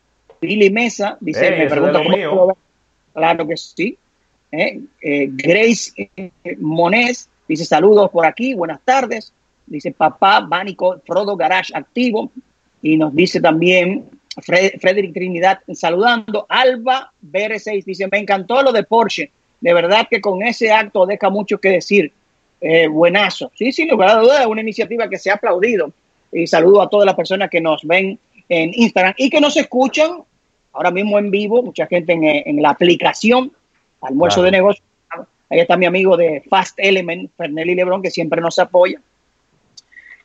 Billy 0.40 0.70
Mesa 0.70 1.16
dice, 1.20 1.50
me 1.50 1.66
pregunta 1.66 2.02
cómo 2.02 2.56
Claro 3.12 3.46
que 3.48 3.56
sí. 3.56 3.98
¿Eh? 4.52 4.80
Eh, 5.02 5.28
Grace 5.32 6.10
eh, 6.16 6.30
Monés 6.58 7.28
dice 7.48 7.64
saludos 7.64 8.10
por 8.10 8.24
aquí, 8.24 8.54
buenas 8.54 8.80
tardes. 8.84 9.32
Dice 9.66 9.90
papá 9.90 10.40
Bánico 10.40 11.00
Frodo 11.04 11.36
Garage 11.36 11.72
activo. 11.74 12.30
Y 12.82 12.96
nos 12.96 13.14
dice 13.14 13.40
también 13.40 14.08
Frederick 14.42 15.12
Trinidad 15.12 15.60
saludando. 15.72 16.46
Alba 16.48 17.12
BR6 17.22 17.84
dice, 17.84 18.08
me 18.10 18.18
encantó 18.18 18.62
lo 18.62 18.72
de 18.72 18.84
Porsche. 18.84 19.30
De 19.60 19.74
verdad 19.74 20.06
que 20.08 20.20
con 20.20 20.42
ese 20.42 20.70
acto 20.70 21.06
deja 21.06 21.30
mucho 21.30 21.58
que 21.58 21.70
decir. 21.70 22.12
buenazo. 22.90 23.50
Sí, 23.54 23.72
sí, 23.72 23.86
lugar 23.86 24.10
a 24.10 24.20
duda, 24.20 24.40
es 24.40 24.46
una 24.46 24.60
iniciativa 24.60 25.08
que 25.08 25.18
se 25.18 25.30
ha 25.30 25.34
aplaudido. 25.34 25.92
Y 26.32 26.46
saludo 26.46 26.82
a 26.82 26.88
todas 26.88 27.06
las 27.06 27.14
personas 27.14 27.50
que 27.50 27.60
nos 27.60 27.82
ven 27.84 28.18
en 28.48 28.72
Instagram 28.74 29.14
y 29.16 29.30
que 29.30 29.40
nos 29.40 29.56
escuchan 29.56 30.22
ahora 30.72 30.90
mismo 30.90 31.18
en 31.18 31.30
vivo, 31.30 31.62
mucha 31.62 31.86
gente 31.86 32.12
en, 32.12 32.62
la 32.62 32.70
aplicación, 32.70 33.52
almuerzo 34.00 34.42
de 34.42 34.50
negocio. 34.50 34.82
Ahí 35.50 35.60
está 35.60 35.76
mi 35.76 35.86
amigo 35.86 36.16
de 36.16 36.42
Fast 36.48 36.78
Element, 36.78 37.30
Fernelli 37.36 37.74
Lebron, 37.74 38.02
que 38.02 38.10
siempre 38.10 38.40
nos 38.40 38.58
apoya. 38.58 39.00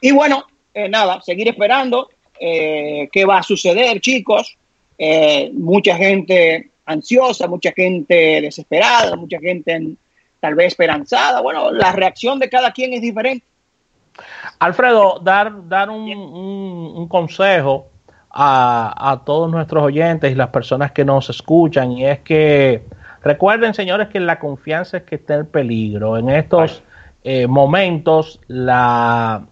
Y 0.02 0.12
bueno, 0.12 0.46
eh, 0.74 0.90
nada, 0.90 1.22
seguir 1.22 1.48
esperando 1.48 2.10
eh, 2.40 3.10
qué 3.12 3.26
va 3.26 3.40
a 3.40 3.44
suceder, 3.44 4.00
chicos. 4.02 4.58
Eh, 4.98 5.52
mucha 5.54 5.96
gente 5.96 6.70
ansiosa, 6.86 7.48
mucha 7.48 7.72
gente 7.72 8.42
desesperada, 8.42 9.16
mucha 9.16 9.40
gente 9.40 9.96
tal 10.40 10.56
vez 10.56 10.68
esperanzada. 10.68 11.42
Bueno, 11.42 11.72
la 11.72 11.92
reacción 11.92 12.40
de 12.40 12.50
cada 12.50 12.72
quien 12.72 12.94
es 12.94 13.02
diferente. 13.02 13.46
Alfredo, 14.60 15.20
dar, 15.24 15.68
dar 15.68 15.90
un 15.90 17.08
consejo 17.08 17.88
a, 18.34 19.22
todos 19.26 19.52
nuestros 19.52 19.84
oyentes 19.84 20.32
y 20.32 20.36
las 20.36 20.50
personas 20.50 20.92
que 20.92 21.06
nos 21.06 21.30
escuchan 21.30 21.92
y 21.92 22.06
es 22.06 22.20
que 22.20 22.84
recuerden 23.22 23.74
señores 23.74 24.10
que 24.10 24.20
la 24.20 24.40
confianza 24.40 24.98
es 24.98 25.04
que 25.04 25.16
está 25.16 25.36
el 25.36 25.46
peligro. 25.46 26.18
En 26.18 26.30
estos 26.30 26.84
eh, 27.24 27.48
momentos 27.48 28.40
la, 28.48 29.46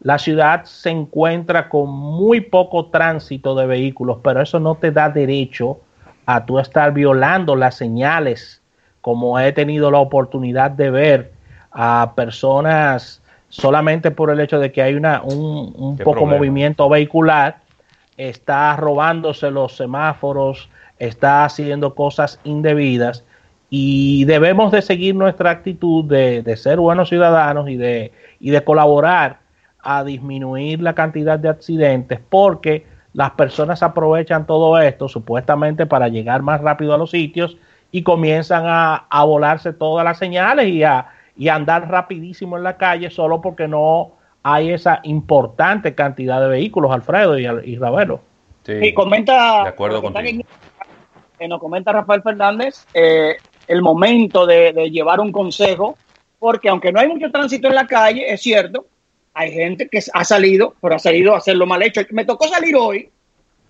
la 0.00 0.18
ciudad 0.18 0.64
se 0.64 0.90
encuentra 0.90 1.68
con 1.68 1.88
muy 1.90 2.40
poco 2.40 2.86
tránsito 2.86 3.54
de 3.54 3.66
vehículos, 3.66 4.18
pero 4.22 4.40
eso 4.42 4.60
no 4.60 4.74
te 4.74 4.90
da 4.90 5.08
derecho 5.08 5.78
a 6.26 6.44
tú 6.44 6.58
estar 6.58 6.92
violando 6.92 7.56
las 7.56 7.76
señales, 7.76 8.60
como 9.00 9.38
he 9.38 9.52
tenido 9.52 9.90
la 9.90 9.98
oportunidad 9.98 10.70
de 10.70 10.90
ver 10.90 11.32
a 11.70 12.12
personas 12.14 13.22
solamente 13.48 14.10
por 14.10 14.30
el 14.30 14.40
hecho 14.40 14.58
de 14.58 14.72
que 14.72 14.82
hay 14.82 14.94
una, 14.94 15.22
un, 15.22 15.72
un 15.76 15.96
poco 15.96 16.12
problema? 16.12 16.36
movimiento 16.36 16.88
vehicular, 16.88 17.58
está 18.16 18.76
robándose 18.76 19.50
los 19.50 19.76
semáforos, 19.76 20.68
está 20.98 21.44
haciendo 21.44 21.94
cosas 21.94 22.40
indebidas 22.44 23.24
y 23.70 24.24
debemos 24.24 24.72
de 24.72 24.82
seguir 24.82 25.14
nuestra 25.14 25.50
actitud 25.50 26.04
de, 26.04 26.42
de, 26.42 26.56
ser 26.56 26.78
buenos 26.78 27.08
ciudadanos 27.08 27.68
y 27.68 27.76
de, 27.76 28.12
y 28.40 28.50
de 28.50 28.64
colaborar 28.64 29.38
a 29.88 30.02
disminuir 30.02 30.82
la 30.82 30.94
cantidad 30.94 31.38
de 31.38 31.48
accidentes 31.48 32.18
porque 32.28 32.84
las 33.12 33.30
personas 33.30 33.84
aprovechan 33.84 34.46
todo 34.46 34.78
esto 34.78 35.08
supuestamente 35.08 35.86
para 35.86 36.08
llegar 36.08 36.42
más 36.42 36.60
rápido 36.60 36.92
a 36.92 36.98
los 36.98 37.12
sitios 37.12 37.56
y 37.92 38.02
comienzan 38.02 38.64
a, 38.66 39.06
a 39.08 39.24
volarse 39.24 39.72
todas 39.72 40.04
las 40.04 40.18
señales 40.18 40.66
y 40.66 40.82
a, 40.82 41.06
y 41.36 41.48
a 41.48 41.54
andar 41.54 41.88
rapidísimo 41.88 42.56
en 42.56 42.64
la 42.64 42.76
calle 42.76 43.10
solo 43.10 43.40
porque 43.40 43.68
no 43.68 44.10
hay 44.42 44.72
esa 44.72 45.00
importante 45.04 45.94
cantidad 45.94 46.40
de 46.40 46.48
vehículos, 46.48 46.90
Alfredo 46.90 47.38
y, 47.38 47.46
y 47.46 47.78
Ravelo. 47.78 48.20
Sí, 48.64 48.72
y 48.72 48.92
comenta, 48.92 49.62
de 49.62 49.68
acuerdo 49.68 50.02
contigo. 50.02 50.42
En, 51.38 51.48
nos 51.48 51.60
comenta 51.60 51.92
Rafael 51.92 52.22
Fernández 52.22 52.86
eh, 52.92 53.36
el 53.68 53.82
momento 53.82 54.46
de, 54.46 54.72
de, 54.72 54.90
llevar 54.90 55.20
un 55.20 55.30
consejo, 55.30 55.96
porque 56.40 56.68
aunque 56.68 56.90
no 56.90 56.98
hay 56.98 57.08
mucho 57.08 57.30
tránsito 57.30 57.68
en 57.68 57.76
la 57.76 57.86
calle, 57.86 58.32
es 58.32 58.42
cierto, 58.42 58.86
hay 59.38 59.52
gente 59.52 59.86
que 59.88 60.00
ha 60.14 60.24
salido, 60.24 60.74
pero 60.80 60.94
ha 60.94 60.98
salido 60.98 61.34
a 61.34 61.38
hacerlo 61.38 61.66
mal 61.66 61.82
hecho. 61.82 62.00
Me 62.10 62.24
tocó 62.24 62.48
salir 62.48 62.74
hoy, 62.74 63.10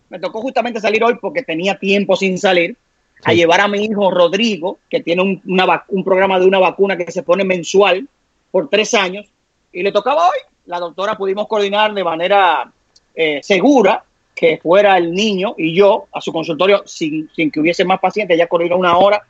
me 0.09 0.20
tocó 0.20 0.40
justamente 0.40 0.81
salir 0.81 1.02
hoy 1.02 1.16
porque 1.20 1.42
tenía 1.42 1.76
tiempo 1.76 2.14
sin 2.14 2.38
salir, 2.38 2.76
sí. 3.16 3.22
a 3.24 3.35
llevar 3.35 3.61
a 3.61 3.66
mi 3.66 3.85
hijo 3.85 4.12
Rodrigo, 4.12 4.79
que 4.88 5.00
tiene 5.02 5.22
un, 5.22 5.42
una, 5.44 5.85
un 5.88 6.05
programa 6.05 6.38
de 6.38 6.46
una 6.46 6.61
vacuna 6.61 6.96
que 6.96 7.11
se 7.11 7.24
pone 7.24 7.42
mensual 7.42 8.09
por 8.52 8.70
tres 8.70 8.94
años, 8.94 9.26
y 9.72 9.83
le 9.83 9.90
tocaba 9.90 10.29
hoy. 10.29 10.38
La 10.66 10.79
doctora 10.79 11.16
pudimos 11.16 11.48
coordinar 11.48 11.92
de 11.94 12.05
manera 12.05 12.72
eh, 13.16 13.40
segura 13.42 14.05
que 14.37 14.59
fuera 14.59 14.96
el 14.98 15.12
niño 15.12 15.57
y 15.59 15.74
yo 15.74 16.07
a 16.12 16.20
su 16.20 16.33
consultorio 16.33 16.85
sin, 16.87 17.29
sin 17.35 17.50
que 17.50 17.59
hubiese 17.59 17.85
más 17.85 17.98
pacientes. 17.98 18.37
Ella 18.37 18.46
coordinó 18.46 18.76
una 18.76 18.96
hora 18.98 19.20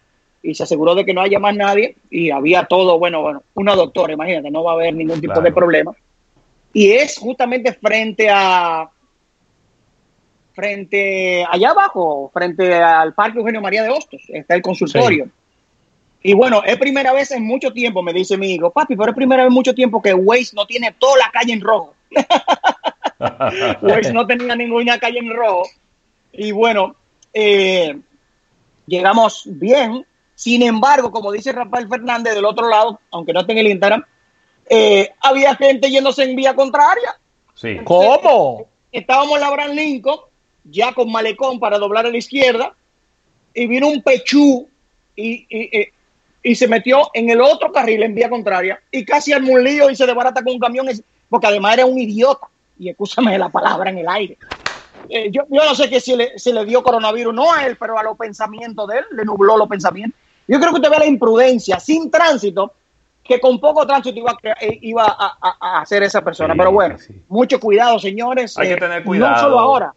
y 0.42 0.54
se 0.54 0.64
aseguró 0.64 0.94
de 0.94 1.06
que 1.06 1.14
no 1.14 1.22
haya 1.22 1.38
más 1.38 1.56
nadie 1.56 1.96
y 2.10 2.30
había 2.30 2.64
todo, 2.64 2.98
bueno, 2.98 3.22
bueno, 3.22 3.42
una 3.54 3.74
doctora, 3.74 4.12
imagínate, 4.12 4.50
no 4.50 4.62
va 4.62 4.72
a 4.72 4.74
haber 4.74 4.94
ningún 4.94 5.20
tipo 5.20 5.32
claro. 5.32 5.42
de 5.42 5.52
problema. 5.52 5.96
Y 6.76 6.92
es 6.92 7.16
justamente 7.16 7.72
frente 7.72 8.28
a, 8.28 8.90
frente 10.52 11.42
allá 11.50 11.70
abajo, 11.70 12.30
frente 12.34 12.74
al 12.74 13.14
Parque 13.14 13.38
Eugenio 13.38 13.62
María 13.62 13.82
de 13.82 13.88
Hostos, 13.88 14.20
está 14.28 14.56
el 14.56 14.60
consultorio. 14.60 15.24
Sí. 15.24 15.30
Y 16.20 16.34
bueno, 16.34 16.62
es 16.66 16.76
primera 16.76 17.14
vez 17.14 17.30
en 17.30 17.46
mucho 17.46 17.72
tiempo, 17.72 18.02
me 18.02 18.12
dice 18.12 18.36
mi 18.36 18.52
hijo, 18.52 18.70
papi, 18.70 18.94
pero 18.94 19.12
es 19.12 19.16
primera 19.16 19.44
vez 19.44 19.48
en 19.48 19.54
mucho 19.54 19.74
tiempo 19.74 20.02
que 20.02 20.12
Waze 20.12 20.54
no 20.54 20.66
tiene 20.66 20.94
toda 20.98 21.16
la 21.16 21.30
calle 21.30 21.54
en 21.54 21.62
rojo. 21.62 21.94
Waze 23.80 24.12
no 24.12 24.26
tenía 24.26 24.54
ninguna 24.54 24.98
calle 24.98 25.20
en 25.20 25.34
rojo. 25.34 25.62
Y 26.30 26.52
bueno, 26.52 26.94
eh, 27.32 27.98
llegamos 28.86 29.44
bien. 29.46 30.04
Sin 30.34 30.60
embargo, 30.60 31.10
como 31.10 31.32
dice 31.32 31.52
Rafael 31.52 31.88
Fernández 31.88 32.34
del 32.34 32.44
otro 32.44 32.68
lado, 32.68 33.00
aunque 33.10 33.32
no 33.32 33.46
tenga 33.46 33.62
el 33.62 33.68
Instagram, 33.68 34.04
eh, 34.68 35.10
había 35.20 35.54
gente 35.54 35.90
yéndose 35.90 36.24
en 36.24 36.36
vía 36.36 36.54
contraria. 36.54 37.16
Sí. 37.54 37.68
Entonces, 37.68 38.18
¿Cómo? 38.22 38.66
Estábamos 38.92 39.34
en 39.34 39.40
la 39.40 39.46
Abraham 39.48 39.72
Lincoln, 39.72 40.20
ya 40.64 40.92
con 40.92 41.10
malecón 41.10 41.60
para 41.60 41.78
doblar 41.78 42.06
a 42.06 42.10
la 42.10 42.16
izquierda, 42.16 42.74
y 43.54 43.66
vino 43.66 43.88
un 43.88 44.02
pechú 44.02 44.68
y, 45.14 45.46
y, 45.48 45.80
y, 45.80 45.88
y, 46.42 46.54
se 46.54 46.68
metió 46.68 47.10
en 47.14 47.30
el 47.30 47.40
otro 47.40 47.72
carril 47.72 48.02
en 48.02 48.14
vía 48.14 48.28
contraria 48.28 48.78
y 48.90 49.04
casi 49.04 49.32
armó 49.32 49.52
un 49.52 49.64
lío 49.64 49.88
y 49.90 49.96
se 49.96 50.06
desbarata 50.06 50.42
con 50.42 50.54
un 50.54 50.60
camión, 50.60 50.88
porque 51.28 51.46
además 51.46 51.74
era 51.74 51.86
un 51.86 51.98
idiota, 51.98 52.48
y 52.78 52.90
escúchame 52.90 53.38
la 53.38 53.48
palabra 53.48 53.90
en 53.90 53.98
el 53.98 54.08
aire. 54.08 54.36
Eh, 55.08 55.30
yo, 55.30 55.42
yo, 55.48 55.64
no 55.64 55.74
sé 55.74 55.88
que 55.88 56.00
si 56.00 56.16
le, 56.16 56.38
si 56.38 56.52
le 56.52 56.64
dio 56.64 56.82
coronavirus, 56.82 57.32
no 57.32 57.52
a 57.52 57.66
él, 57.66 57.76
pero 57.78 57.98
a 57.98 58.02
los 58.02 58.16
pensamientos 58.16 58.88
de 58.88 58.98
él, 58.98 59.04
le 59.12 59.24
nubló 59.24 59.56
los 59.56 59.68
pensamientos. 59.68 60.18
Yo 60.48 60.58
creo 60.58 60.70
que 60.70 60.76
usted 60.76 60.90
ve 60.90 60.98
la 60.98 61.06
imprudencia 61.06 61.80
sin 61.80 62.10
tránsito 62.10 62.72
que 63.26 63.40
con 63.40 63.58
poco 63.60 63.86
tránsito 63.86 64.18
iba, 64.18 64.32
a, 64.32 64.64
eh, 64.64 64.78
iba 64.82 65.04
a, 65.04 65.38
a, 65.40 65.56
a 65.60 65.80
hacer 65.82 66.02
esa 66.02 66.22
persona. 66.22 66.54
Sí, 66.54 66.58
Pero 66.58 66.72
bueno, 66.72 66.98
sí. 66.98 67.22
mucho 67.28 67.60
cuidado, 67.60 67.98
señores. 67.98 68.56
Hay 68.58 68.68
eh, 68.68 68.74
que 68.74 68.80
tener 68.80 69.04
cuidado. 69.04 69.32
No 69.32 69.40
solo 69.40 69.58
ahora, 69.58 69.94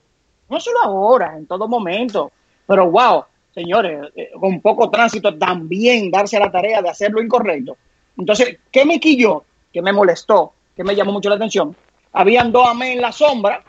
no 0.49 0.59
solo 0.59 0.79
ahora, 0.83 1.35
en 1.37 1.45
todo 1.47 1.67
momento. 1.67 2.31
Pero 2.67 2.89
wow, 2.91 3.25
señores, 3.53 4.09
eh, 4.15 4.31
con 4.39 4.61
poco 4.61 4.89
tránsito 4.89 5.37
también 5.37 6.11
darse 6.11 6.37
a 6.37 6.41
la 6.41 6.51
tarea 6.51 6.81
de 6.81 6.89
hacer 6.89 7.11
lo 7.11 7.21
incorrecto. 7.21 7.77
Entonces, 8.17 8.57
¿qué 8.71 8.85
me 8.85 8.99
quilló? 8.99 9.43
Que 9.71 9.81
me 9.81 9.93
molestó, 9.93 10.53
que 10.75 10.83
me 10.83 10.95
llamó 10.95 11.11
mucho 11.11 11.29
la 11.29 11.35
atención. 11.35 11.75
Habían 12.11 12.51
dos 12.51 12.67
amén 12.67 12.93
en 12.93 13.01
la 13.01 13.11
sombra, 13.11 13.63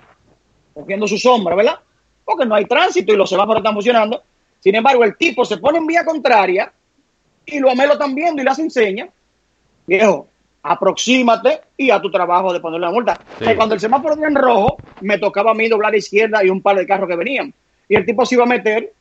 cogiendo 0.75 1.07
su 1.07 1.18
sombra, 1.18 1.55
¿verdad? 1.55 1.79
Porque 2.25 2.46
no 2.46 2.55
hay 2.55 2.64
tránsito 2.64 3.12
y 3.12 3.16
los 3.16 3.29
semáforos 3.29 3.61
están 3.61 3.75
funcionando. 3.75 4.23
Sin 4.61 4.75
embargo, 4.75 5.05
el 5.05 5.16
tipo 5.16 5.44
se 5.44 5.59
pone 5.59 5.79
en 5.79 5.87
vía 5.87 6.05
contraria 6.05 6.73
y 7.46 7.59
los 7.59 7.73
amén 7.73 7.88
lo 7.88 7.94
están 7.94 8.14
viendo 8.14 8.42
y 8.42 8.44
las 8.44 8.59
enseña 8.59 9.09
viejo, 9.90 10.29
aproxímate 10.62 11.61
y 11.76 11.90
a 11.90 12.00
tu 12.00 12.11
trabajo 12.11 12.53
de 12.53 12.61
ponerle 12.61 12.87
la 12.87 12.92
multa. 12.92 13.18
Sí. 13.38 13.55
cuando 13.57 13.74
el 13.74 13.81
semáforo 13.81 14.14
era 14.14 14.29
en 14.29 14.35
rojo, 14.35 14.76
me 15.00 15.18
tocaba 15.18 15.50
a 15.50 15.55
mí 15.55 15.68
doblar 15.68 15.88
a 15.88 15.92
la 15.92 15.98
izquierda 15.98 16.44
y 16.44 16.50
un 16.50 16.61
par 16.61 16.76
de 16.76 16.87
carros 16.87 17.09
que 17.09 17.16
venían. 17.16 17.53
Y 17.88 17.96
el 17.96 18.07
tipo 18.07 18.24
se 18.24 18.37
iba 18.37 18.44
a 18.44 18.46
meter 18.46 18.92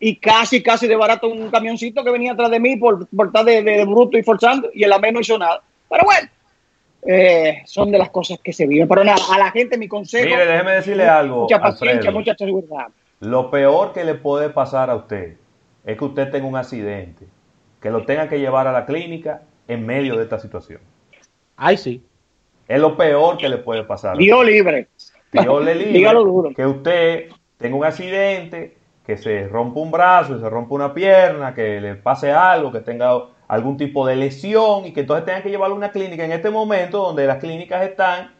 y 0.00 0.16
casi, 0.16 0.62
casi 0.62 0.88
de 0.88 0.96
barato 0.96 1.28
un 1.28 1.48
camioncito 1.50 2.02
que 2.02 2.10
venía 2.10 2.32
atrás 2.32 2.50
de 2.50 2.58
mí 2.58 2.76
por, 2.76 3.06
por 3.06 3.28
estar 3.28 3.44
de, 3.44 3.62
de, 3.62 3.78
de, 3.78 3.84
bruto 3.84 4.18
y 4.18 4.22
forzando 4.22 4.68
y 4.74 4.82
el 4.82 4.92
amén 4.92 5.14
no 5.14 5.20
hizo 5.20 5.38
nada. 5.38 5.62
Pero 5.88 6.04
bueno, 6.04 6.28
eh, 7.06 7.62
son 7.66 7.90
de 7.92 7.98
las 7.98 8.10
cosas 8.10 8.40
que 8.42 8.52
se 8.52 8.66
viven. 8.66 8.88
Pero 8.88 9.04
nada, 9.04 9.22
a 9.32 9.38
la 9.38 9.50
gente 9.52 9.78
mi 9.78 9.86
consejo. 9.86 10.28
Mire, 10.28 10.46
déjeme 10.46 10.72
decirle 10.72 11.06
algo. 11.06 11.42
Mucha 11.42 11.60
paciencia, 11.60 11.98
Alfredo. 11.98 12.18
mucha 12.18 12.34
seguridad. 12.34 12.86
Lo 13.20 13.50
peor 13.50 13.92
que 13.92 14.02
le 14.02 14.14
puede 14.14 14.50
pasar 14.50 14.90
a 14.90 14.96
usted 14.96 15.36
es 15.84 15.96
que 15.96 16.04
usted 16.04 16.30
tenga 16.30 16.46
un 16.46 16.56
accidente, 16.56 17.26
que 17.80 17.90
lo 17.90 18.04
tenga 18.04 18.28
que 18.28 18.40
llevar 18.40 18.66
a 18.66 18.72
la 18.72 18.86
clínica 18.86 19.42
en 19.68 19.86
medio 19.86 20.16
de 20.16 20.24
esta 20.24 20.38
situación. 20.38 20.80
Ay, 21.56 21.76
sí. 21.76 22.02
Es 22.68 22.80
lo 22.80 22.96
peor 22.96 23.36
que 23.36 23.48
le 23.48 23.58
puede 23.58 23.84
pasar. 23.84 24.16
Dios 24.16 24.44
libre. 24.44 24.88
Dios 25.32 25.64
le 25.64 25.74
libre. 25.76 25.92
Dígalo 25.92 26.24
duro. 26.24 26.50
Que 26.54 26.66
usted 26.66 27.30
tenga 27.58 27.76
un 27.76 27.84
accidente, 27.84 28.76
que 29.06 29.16
se 29.16 29.48
rompa 29.48 29.80
un 29.80 29.90
brazo, 29.90 30.34
que 30.34 30.40
se 30.40 30.48
rompa 30.48 30.74
una 30.74 30.94
pierna, 30.94 31.54
que 31.54 31.80
le 31.80 31.94
pase 31.96 32.32
algo, 32.32 32.72
que 32.72 32.80
tenga 32.80 33.12
algún 33.48 33.76
tipo 33.76 34.06
de 34.06 34.16
lesión 34.16 34.86
y 34.86 34.92
que 34.92 35.00
entonces 35.00 35.26
tenga 35.26 35.42
que 35.42 35.50
llevarlo 35.50 35.74
a 35.74 35.78
una 35.78 35.92
clínica 35.92 36.24
en 36.24 36.32
este 36.32 36.50
momento 36.50 36.98
donde 36.98 37.26
las 37.26 37.38
clínicas 37.38 37.82
están 37.82 38.32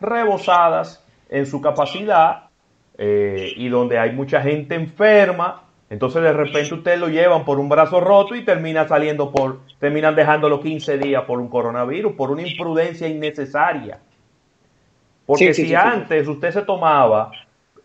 rebosadas 0.00 1.04
en 1.28 1.46
su 1.46 1.60
capacidad 1.60 2.50
eh, 2.98 3.52
y 3.56 3.68
donde 3.68 3.98
hay 3.98 4.12
mucha 4.12 4.42
gente 4.42 4.74
enferma 4.74 5.62
entonces 5.92 6.22
de 6.22 6.32
repente 6.32 6.72
ustedes 6.72 6.98
lo 6.98 7.08
llevan 7.08 7.44
por 7.44 7.60
un 7.60 7.68
brazo 7.68 8.00
roto 8.00 8.34
y 8.34 8.46
termina 8.46 8.88
saliendo 8.88 9.30
por, 9.30 9.60
terminan 9.78 10.16
dejándolo 10.16 10.58
15 10.58 10.96
días 10.96 11.22
por 11.24 11.38
un 11.38 11.48
coronavirus, 11.48 12.14
por 12.14 12.30
una 12.30 12.48
imprudencia 12.48 13.06
innecesaria. 13.06 13.98
Porque 15.26 15.52
sí, 15.52 15.52
sí, 15.52 15.62
si 15.64 15.68
sí, 15.68 15.74
antes 15.74 16.26
usted 16.26 16.50
se 16.50 16.62
tomaba 16.62 17.30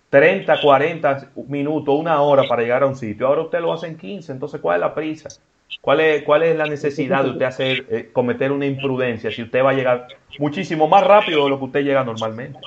30, 0.10 0.62
40 0.62 1.32
minutos, 1.50 2.00
una 2.00 2.22
hora 2.22 2.44
para 2.48 2.62
llegar 2.62 2.84
a 2.84 2.86
un 2.86 2.96
sitio, 2.96 3.28
ahora 3.28 3.42
usted 3.42 3.60
lo 3.60 3.74
hace 3.74 3.88
en 3.88 3.98
15, 3.98 4.32
entonces 4.32 4.62
¿cuál 4.62 4.78
es 4.78 4.82
la 4.82 4.96
prisa? 4.96 5.28
¿Cuál 5.82 6.00
es, 6.00 6.24
cuál 6.24 6.44
es 6.44 6.56
la 6.56 6.66
necesidad 6.66 7.26
de 7.26 7.32
usted 7.32 7.46
hacer, 7.46 7.86
eh, 7.90 8.10
cometer 8.14 8.54
una 8.54 8.66
imprudencia 8.66 9.30
si 9.32 9.44
usted 9.44 9.62
va 9.62 9.72
a 9.72 9.74
llegar 9.74 10.08
muchísimo 10.40 10.88
más 10.88 11.06
rápido 11.06 11.44
de 11.44 11.50
lo 11.50 11.60
que 11.60 11.66
usted 11.66 11.82
llega 11.82 12.06
normalmente? 12.06 12.58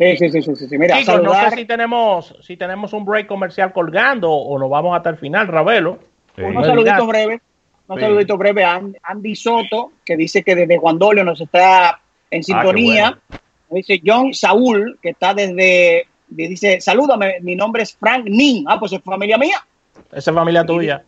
Sí, 0.00 0.16
sí, 0.16 0.30
sí, 0.30 0.42
sí, 0.42 0.66
sí. 0.66 0.78
Mira, 0.78 0.96
Chicos, 0.96 1.14
saludar... 1.14 1.44
no 1.44 1.50
sé 1.50 1.56
si 1.56 1.64
tenemos, 1.66 2.34
si 2.40 2.56
tenemos 2.56 2.94
un 2.94 3.04
break 3.04 3.26
comercial 3.26 3.70
colgando 3.70 4.32
o 4.32 4.58
nos 4.58 4.70
vamos 4.70 4.96
hasta 4.96 5.10
el 5.10 5.18
final, 5.18 5.46
Ravelo. 5.46 5.98
Sí. 6.34 6.40
Un 6.40 6.64
saludito 6.64 7.06
breve, 7.06 7.42
un 7.86 7.96
sí. 7.96 8.00
saludito 8.00 8.38
breve 8.38 8.64
a 8.64 8.80
Andy 9.02 9.36
Soto, 9.36 9.92
que 10.02 10.16
dice 10.16 10.42
que 10.42 10.54
desde 10.54 10.78
Juan 10.78 10.98
Dolio 10.98 11.22
nos 11.22 11.38
está 11.42 12.00
en 12.30 12.42
sintonía. 12.42 13.08
Ah, 13.08 13.20
bueno. 13.28 13.42
Dice 13.72 14.00
John 14.02 14.32
Saúl, 14.32 14.98
que 15.02 15.10
está 15.10 15.34
desde, 15.34 16.06
dice, 16.28 16.80
salúdame, 16.80 17.38
mi 17.42 17.54
nombre 17.54 17.82
es 17.82 17.94
Frank 17.94 18.24
Nin. 18.24 18.64
Ah, 18.68 18.80
pues 18.80 18.94
es 18.94 19.02
familia 19.02 19.36
mía. 19.36 19.62
Esa 20.12 20.30
es 20.30 20.34
familia 20.34 20.64
tuya. 20.64 21.04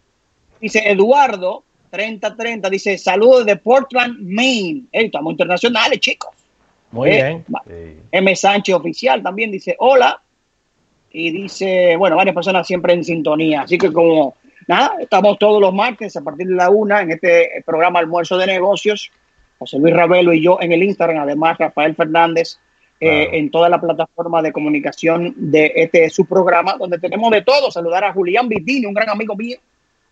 Dice 0.61 0.83
Eduardo, 0.87 1.65
3030, 1.89 2.69
dice, 2.69 2.99
saludos 2.99 3.47
de 3.47 3.57
Portland, 3.57 4.19
Maine. 4.21 4.83
Hey, 4.93 5.07
estamos 5.07 5.33
internacionales, 5.33 5.99
chicos. 5.99 6.32
Muy 6.93 7.11
eh, 7.11 7.13
bien. 7.13 7.45
Sí. 7.67 8.01
M. 8.13 8.37
Sánchez 8.37 8.75
Oficial 8.75 9.23
también 9.23 9.51
dice 9.51 9.75
hola. 9.79 10.21
Y 11.15 11.31
dice, 11.31 11.97
bueno, 11.97 12.17
varias 12.17 12.35
personas 12.35 12.67
siempre 12.67 12.95
en 12.95 13.05
sintonía. 13.05 13.63
Así 13.63 13.77
que 13.77 13.93
como, 13.93 14.35
nada, 14.67 14.95
estamos 14.99 15.39
todos 15.39 15.61
los 15.61 15.75
martes 15.75 16.17
a 16.17 16.23
partir 16.23 16.47
de 16.47 16.55
la 16.55 16.71
una 16.71 17.03
en 17.03 17.11
este 17.11 17.63
programa 17.67 17.99
Almuerzo 17.99 18.39
de 18.39 18.47
Negocios. 18.47 19.11
José 19.59 19.79
Luis 19.79 19.95
Ravelo 19.95 20.33
y 20.33 20.43
yo 20.43 20.59
en 20.61 20.73
el 20.73 20.83
Instagram. 20.83 21.23
Además, 21.23 21.59
Rafael 21.59 21.95
Fernández 21.95 22.59
eh, 22.99 23.37
en 23.37 23.51
toda 23.51 23.69
la 23.69 23.81
plataforma 23.81 24.41
de 24.43 24.53
comunicación 24.53 25.35
de 25.37 25.73
este 25.75 26.09
su 26.09 26.25
programa, 26.25 26.77
donde 26.79 26.99
tenemos 26.99 27.31
de 27.33 27.43
todo. 27.43 27.71
Saludar 27.71 28.05
a 28.05 28.13
Julián 28.13 28.49
Vitini, 28.49 28.87
un 28.87 28.95
gran 28.95 29.11
amigo 29.11 29.35
mío. 29.35 29.59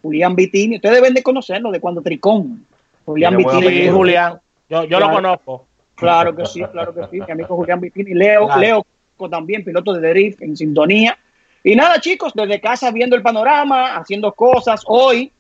Julián 0.03 0.35
Vitini, 0.35 0.77
ustedes 0.77 0.97
deben 0.97 1.15
de 1.15 1.23
conocerlo 1.23 1.71
de 1.71 1.79
cuando 1.79 2.03
Tricón. 2.03 2.67
Julián 3.07 3.37
Vitini. 3.37 3.89
Julián, 3.89 4.41
yo, 4.69 4.85
yo 4.85 4.99
lo 4.99 5.11
conozco. 5.11 5.67
Claro 6.01 6.35
que 6.35 6.45
sí, 6.47 6.63
claro 6.73 6.95
que 6.95 7.03
sí. 7.11 7.21
Mi 7.27 7.31
amigo 7.31 7.57
Julián 7.57 7.81
Vitini, 7.81 8.15
Leo, 8.15 8.49
Leo 8.57 8.85
también, 9.31 9.65
piloto 9.65 9.93
de 9.93 10.09
drift 10.09 10.43
en 10.43 10.57
sintonía. 10.57 11.19
Y 11.63 11.77
nada, 11.77 12.01
chicos, 12.01 12.33
desde 12.35 12.61
casa 12.61 12.91
viendo 12.91 13.17
el 13.17 13.23
panorama, 13.23 13.97
haciendo 13.97 14.33
cosas. 14.33 14.83
Hoy, 14.87 15.31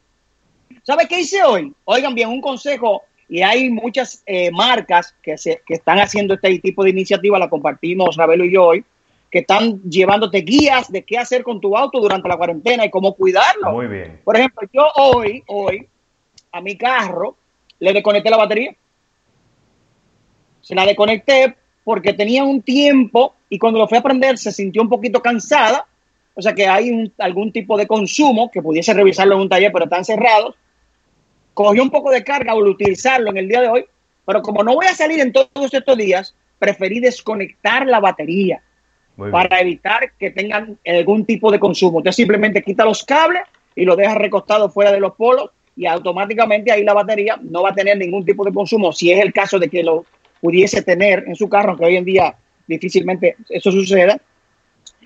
¿sabe 0.82 1.08
qué 1.08 1.20
hice 1.20 1.42
hoy? 1.42 1.72
Oigan 1.84 2.14
bien, 2.14 2.28
un 2.28 2.42
consejo, 2.42 3.02
y 3.28 3.42
hay 3.42 3.70
muchas 3.70 4.22
eh, 4.26 4.50
marcas 4.50 5.14
que, 5.22 5.38
se, 5.38 5.62
que 5.64 5.74
están 5.74 5.98
haciendo 5.98 6.34
este 6.34 6.58
tipo 6.58 6.84
de 6.84 6.90
iniciativa, 6.90 7.38
la 7.38 7.48
compartimos 7.48 8.16
Ravelo 8.16 8.44
y 8.44 8.52
yo 8.52 8.64
hoy, 8.64 8.84
que 9.30 9.38
están 9.38 9.80
llevándote 9.82 10.38
guías 10.38 10.90
de 10.90 11.02
qué 11.02 11.16
hacer 11.16 11.44
con 11.44 11.60
tu 11.60 11.76
auto 11.76 12.00
durante 12.00 12.28
la 12.28 12.36
cuarentena 12.36 12.84
y 12.84 12.90
cómo 12.90 13.14
cuidarlo. 13.14 13.72
Muy 13.72 13.86
bien. 13.86 14.20
Por 14.24 14.36
ejemplo, 14.36 14.68
yo 14.72 14.88
hoy, 14.96 15.42
hoy, 15.46 15.86
a 16.50 16.60
mi 16.60 16.76
carro 16.76 17.36
le 17.78 17.92
desconecté 17.92 18.28
la 18.28 18.36
batería. 18.36 18.74
Se 20.70 20.76
la 20.76 20.86
desconecté 20.86 21.56
porque 21.82 22.12
tenía 22.12 22.44
un 22.44 22.62
tiempo 22.62 23.34
y 23.48 23.58
cuando 23.58 23.80
lo 23.80 23.88
fui 23.88 23.98
a 23.98 24.02
prender 24.02 24.38
se 24.38 24.52
sintió 24.52 24.80
un 24.82 24.88
poquito 24.88 25.20
cansada. 25.20 25.84
O 26.32 26.40
sea 26.40 26.54
que 26.54 26.68
hay 26.68 27.12
algún 27.18 27.50
tipo 27.50 27.76
de 27.76 27.88
consumo 27.88 28.52
que 28.52 28.62
pudiese 28.62 28.94
revisarlo 28.94 29.34
en 29.34 29.40
un 29.40 29.48
taller, 29.48 29.72
pero 29.72 29.86
están 29.86 30.04
cerrados. 30.04 30.54
Cogió 31.54 31.82
un 31.82 31.90
poco 31.90 32.12
de 32.12 32.22
carga 32.22 32.52
al 32.52 32.62
utilizarlo 32.62 33.30
en 33.30 33.38
el 33.38 33.48
día 33.48 33.62
de 33.62 33.68
hoy, 33.68 33.84
pero 34.24 34.42
como 34.42 34.62
no 34.62 34.76
voy 34.76 34.86
a 34.86 34.94
salir 34.94 35.18
en 35.18 35.32
todos 35.32 35.74
estos 35.74 35.98
días, 35.98 36.36
preferí 36.60 37.00
desconectar 37.00 37.88
la 37.88 37.98
batería 37.98 38.62
para 39.32 39.60
evitar 39.60 40.12
que 40.20 40.30
tengan 40.30 40.78
algún 40.86 41.24
tipo 41.24 41.50
de 41.50 41.58
consumo. 41.58 41.98
Usted 41.98 42.12
simplemente 42.12 42.62
quita 42.62 42.84
los 42.84 43.02
cables 43.02 43.42
y 43.74 43.84
lo 43.84 43.96
deja 43.96 44.14
recostado 44.14 44.70
fuera 44.70 44.92
de 44.92 45.00
los 45.00 45.16
polos 45.16 45.50
y 45.74 45.86
automáticamente 45.86 46.70
ahí 46.70 46.84
la 46.84 46.94
batería 46.94 47.40
no 47.42 47.62
va 47.64 47.70
a 47.70 47.74
tener 47.74 47.98
ningún 47.98 48.24
tipo 48.24 48.44
de 48.44 48.52
consumo. 48.52 48.92
Si 48.92 49.10
es 49.10 49.20
el 49.20 49.32
caso 49.32 49.58
de 49.58 49.68
que 49.68 49.82
lo 49.82 50.06
pudiese 50.40 50.82
tener 50.82 51.24
en 51.26 51.36
su 51.36 51.48
carro, 51.48 51.76
que 51.76 51.84
hoy 51.84 51.96
en 51.96 52.04
día 52.04 52.36
difícilmente 52.66 53.36
eso 53.48 53.70
suceda. 53.70 54.20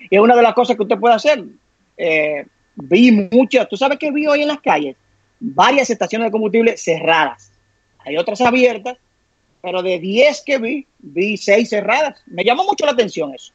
Y 0.09 0.15
es 0.15 0.21
una 0.21 0.35
de 0.35 0.41
las 0.41 0.53
cosas 0.53 0.75
que 0.75 0.83
usted 0.83 0.99
puede 0.99 1.15
hacer. 1.15 1.43
Eh, 1.97 2.45
vi 2.75 3.11
muchas, 3.11 3.67
¿tú 3.67 3.77
sabes 3.77 3.97
qué 3.97 4.11
vi 4.11 4.27
hoy 4.27 4.41
en 4.41 4.49
las 4.49 4.61
calles? 4.61 4.95
Varias 5.39 5.89
estaciones 5.89 6.27
de 6.27 6.31
combustible 6.31 6.77
cerradas. 6.77 7.51
Hay 7.99 8.17
otras 8.17 8.39
abiertas, 8.41 8.97
pero 9.61 9.81
de 9.81 9.99
10 9.99 10.43
que 10.45 10.57
vi, 10.59 10.87
vi 10.99 11.37
6 11.37 11.67
cerradas. 11.67 12.21
Me 12.27 12.43
llamó 12.43 12.63
mucho 12.63 12.85
la 12.85 12.91
atención 12.91 13.33
eso. 13.33 13.51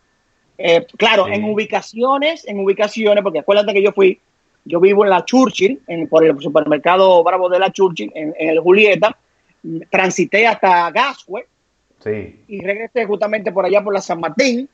Eh, 0.58 0.84
claro, 0.98 1.26
en 1.28 1.44
ubicaciones, 1.44 2.46
en 2.46 2.58
ubicaciones, 2.60 3.22
porque 3.22 3.38
acuérdate 3.38 3.72
que 3.72 3.82
yo 3.82 3.92
fui, 3.92 4.20
yo 4.64 4.78
vivo 4.78 5.04
en 5.04 5.10
la 5.10 5.24
Churchill, 5.24 5.80
en, 5.86 6.06
por 6.06 6.24
el 6.24 6.38
supermercado 6.38 7.22
Bravo 7.24 7.48
de 7.48 7.58
la 7.58 7.72
Churchill, 7.72 8.12
en, 8.14 8.34
en 8.38 8.50
el 8.50 8.60
Julieta, 8.60 9.16
transité 9.90 10.46
hasta 10.46 10.90
Y 12.48 12.60
regresé 12.60 13.04
justamente 13.04 13.52
por 13.52 13.64
allá 13.64 13.82
por 13.82 13.92
la 13.92 14.00
San 14.00 14.20
Martín. 14.20 14.68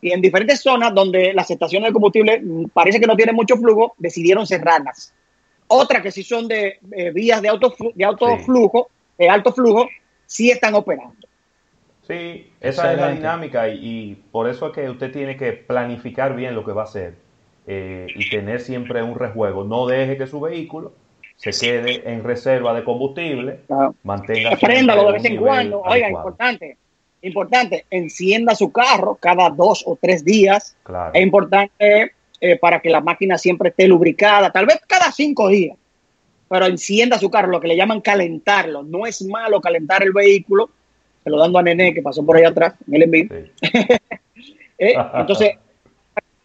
Y 0.00 0.12
en 0.12 0.20
diferentes 0.20 0.60
zonas 0.60 0.94
donde 0.94 1.32
las 1.32 1.50
estaciones 1.50 1.88
de 1.88 1.92
combustible 1.92 2.40
mm, 2.40 2.68
parece 2.68 3.00
que 3.00 3.06
no 3.06 3.16
tienen 3.16 3.34
mucho 3.34 3.56
flujo, 3.56 3.94
decidieron 3.98 4.46
cerrarlas. 4.46 5.14
Otras 5.66 6.02
que 6.02 6.10
sí 6.10 6.22
son 6.22 6.46
de 6.46 6.78
eh, 6.92 7.10
vías 7.10 7.40
de 7.40 7.48
auto, 7.48 7.74
de 7.94 8.04
auto 8.04 8.38
flujo, 8.38 8.88
de 9.16 9.28
alto 9.28 9.52
flujo, 9.52 9.88
sí 10.26 10.50
están 10.50 10.74
operando. 10.74 11.26
Sí, 12.06 12.50
esa 12.60 12.92
es 12.92 12.98
la 12.98 13.12
dinámica 13.12 13.68
y, 13.68 14.22
por 14.30 14.46
eso 14.46 14.66
es 14.66 14.72
que 14.74 14.90
usted 14.90 15.10
tiene 15.10 15.38
que 15.38 15.54
planificar 15.54 16.36
bien 16.36 16.54
lo 16.54 16.62
que 16.62 16.72
va 16.72 16.82
a 16.82 16.84
hacer 16.84 17.14
eh, 17.66 18.06
y 18.14 18.28
tener 18.28 18.60
siempre 18.60 19.02
un 19.02 19.14
rejuego. 19.14 19.64
No 19.64 19.86
deje 19.86 20.18
que 20.18 20.26
su 20.26 20.38
vehículo 20.38 20.92
se 21.36 21.50
quede 21.50 22.02
en 22.10 22.24
reserva 22.24 22.74
de 22.74 22.84
combustible, 22.84 23.60
mantenga. 24.02 24.56
Préndalo 24.56 25.06
de 25.06 25.12
vez 25.12 25.24
en 25.24 25.36
cuando. 25.36 25.82
Oiga, 25.82 26.08
importante, 26.08 26.76
importante, 27.22 27.86
encienda 27.90 28.54
su 28.54 28.72
carro 28.72 29.16
cada 29.20 29.50
dos 29.50 29.82
o 29.86 29.98
tres 30.00 30.24
días. 30.24 30.76
Es 31.12 31.22
importante 31.22 32.12
eh, 32.40 32.58
para 32.58 32.80
que 32.80 32.90
la 32.90 33.00
máquina 33.00 33.38
siempre 33.38 33.70
esté 33.70 33.88
lubricada, 33.88 34.50
tal 34.50 34.66
vez 34.66 34.80
cada 34.86 35.10
cinco 35.12 35.48
días. 35.48 35.76
Pero 36.48 36.66
encienda 36.66 37.18
su 37.18 37.30
carro, 37.30 37.48
lo 37.48 37.60
que 37.60 37.68
le 37.68 37.76
llaman 37.76 38.00
calentarlo. 38.00 38.82
No 38.82 39.06
es 39.06 39.22
malo 39.22 39.60
calentar 39.60 40.02
el 40.02 40.12
vehículo. 40.12 40.70
Se 41.24 41.30
lo 41.30 41.38
dando 41.38 41.58
a 41.58 41.62
Nené, 41.62 41.94
que 41.94 42.02
pasó 42.02 42.24
por 42.24 42.36
ahí 42.36 42.44
atrás, 42.44 42.74
en 42.86 42.94
el 42.94 43.02
envío. 43.02 43.28
Eh, 44.76 44.92
entonces, 45.14 45.52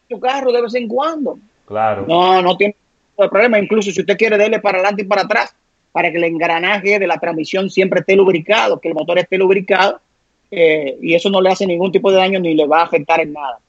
su 0.07 0.19
carro 0.19 0.51
de 0.51 0.61
vez 0.61 0.75
en 0.75 0.87
cuando. 0.87 1.39
Claro. 1.65 2.05
No, 2.07 2.43
no 2.43 2.55
tiene 2.55 2.75
de 3.23 3.29
problema. 3.29 3.59
Incluso 3.59 3.91
si 3.91 4.01
usted 4.01 4.17
quiere 4.17 4.37
darle 4.37 4.59
para 4.59 4.77
adelante 4.77 5.01
y 5.03 5.05
para 5.05 5.23
atrás, 5.23 5.55
para 5.91 6.11
que 6.11 6.17
el 6.17 6.23
engranaje 6.23 6.99
de 6.99 7.07
la 7.07 7.17
transmisión 7.17 7.69
siempre 7.69 8.01
esté 8.01 8.15
lubricado, 8.15 8.79
que 8.79 8.89
el 8.89 8.93
motor 8.93 9.19
esté 9.19 9.37
lubricado, 9.37 9.99
eh, 10.51 10.97
y 11.01 11.13
eso 11.13 11.29
no 11.29 11.41
le 11.41 11.51
hace 11.51 11.65
ningún 11.65 11.91
tipo 11.91 12.11
de 12.11 12.17
daño 12.17 12.39
ni 12.39 12.53
le 12.53 12.67
va 12.67 12.81
a 12.81 12.83
afectar 12.83 13.19
en 13.19 13.33
nada. 13.33 13.59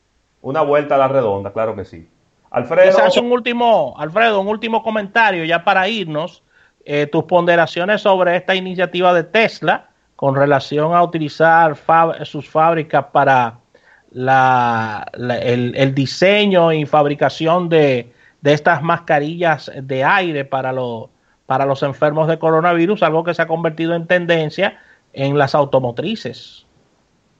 Una 0.43 0.63
vuelta 0.63 0.95
a 0.95 0.99
la 0.99 1.09
redonda, 1.09 1.53
claro 1.53 1.77
que 1.77 1.85
sí. 1.85 2.07
Alfredo. 2.51 2.99
un 3.21 3.33
último, 3.33 3.95
Alfredo, 3.99 4.41
un 4.41 4.49
último 4.49 4.83
comentario 4.83 5.45
ya 5.45 5.63
para 5.65 5.89
irnos. 5.89 6.43
Eh, 6.87 7.07
tus 7.07 7.25
ponderaciones 7.25 8.01
sobre 8.01 8.37
esta 8.37 8.55
iniciativa 8.55 9.13
de 9.13 9.23
Tesla 9.23 9.91
con 10.17 10.35
relación 10.35 10.95
a 10.95 11.03
utilizar 11.03 11.77
sus 12.25 12.49
fábricas 12.49 13.05
para 13.13 13.59
la, 14.13 15.07
el, 15.15 15.95
diseño 15.95 16.73
y 16.73 16.87
fabricación 16.87 17.69
de, 17.69 18.13
de 18.41 18.53
estas 18.53 18.83
mascarillas 18.83 19.71
de 19.75 20.05
aire 20.05 20.45
para, 20.45 20.73
para 21.47 21.67
los 21.67 21.83
enfermos 21.83 22.29
de 22.29 22.39
coronavirus, 22.39 23.03
algo 23.03 23.25
que 23.25 23.35
se 23.35 23.43
ha 23.43 23.47
convertido 23.47 23.95
en 23.95 24.07
tendencia 24.07 24.79
en 25.13 25.37
las 25.37 25.55
automotrices. 25.55 26.67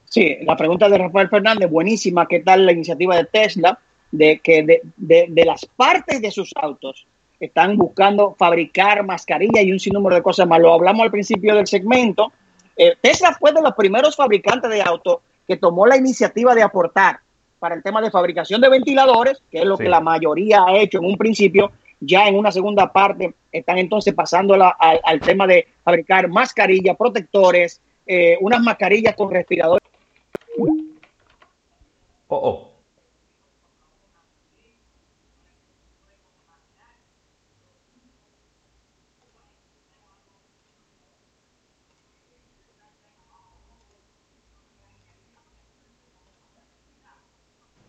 Sí, 0.05 0.37
la 0.41 0.57
pregunta 0.57 0.89
de 0.89 0.97
Rafael 0.97 1.29
Fernández, 1.29 1.69
buenísima, 1.69 2.27
¿qué 2.27 2.41
tal 2.41 2.65
la 2.65 2.73
iniciativa 2.73 3.15
de 3.15 3.25
Tesla 3.25 3.79
de 4.11 4.39
que 4.39 4.63
de, 4.63 4.81
de, 4.97 5.45
las 5.45 5.65
partes 5.65 6.21
de 6.21 6.31
sus 6.31 6.51
autos 6.55 7.07
están 7.39 7.77
buscando 7.77 8.35
fabricar 8.37 9.05
mascarillas 9.05 9.63
y 9.63 9.71
un 9.71 9.79
sinnúmero 9.79 10.15
de 10.15 10.21
cosas 10.21 10.47
más? 10.47 10.59
Lo 10.59 10.73
hablamos 10.73 11.03
al 11.03 11.11
principio 11.11 11.55
del 11.55 11.65
segmento. 11.65 12.33
Eh, 12.75 12.95
Tesla 12.99 13.35
fue 13.39 13.53
de 13.53 13.61
los 13.61 13.73
primeros 13.73 14.17
fabricantes 14.17 14.69
de 14.69 14.81
autos 14.81 15.19
que 15.47 15.55
tomó 15.55 15.87
la 15.87 15.95
iniciativa 15.95 16.53
de 16.53 16.63
aportar 16.63 17.21
para 17.61 17.75
el 17.75 17.83
tema 17.83 18.01
de 18.01 18.09
fabricación 18.09 18.59
de 18.59 18.69
ventiladores, 18.69 19.39
que 19.51 19.59
es 19.59 19.65
lo 19.65 19.77
que 19.77 19.87
la 19.87 20.01
mayoría 20.01 20.63
ha 20.67 20.79
hecho 20.79 20.97
en 20.97 21.05
un 21.05 21.15
principio, 21.15 21.71
ya 21.99 22.27
en 22.27 22.35
una 22.35 22.51
segunda 22.51 22.91
parte 22.91 23.35
están 23.51 23.77
entonces 23.77 24.15
pasando 24.15 24.55
al, 24.55 25.19
tema 25.19 25.45
de 25.45 25.67
fabricar 25.83 26.27
mascarillas, 26.27 26.97
protectores, 26.97 27.79
eh, 28.07 28.35
unas 28.41 28.61
mascarillas 28.61 29.15
con 29.15 29.29
respiradores. 29.29 29.87
Oh, 32.27 32.35
oh. 32.35 32.70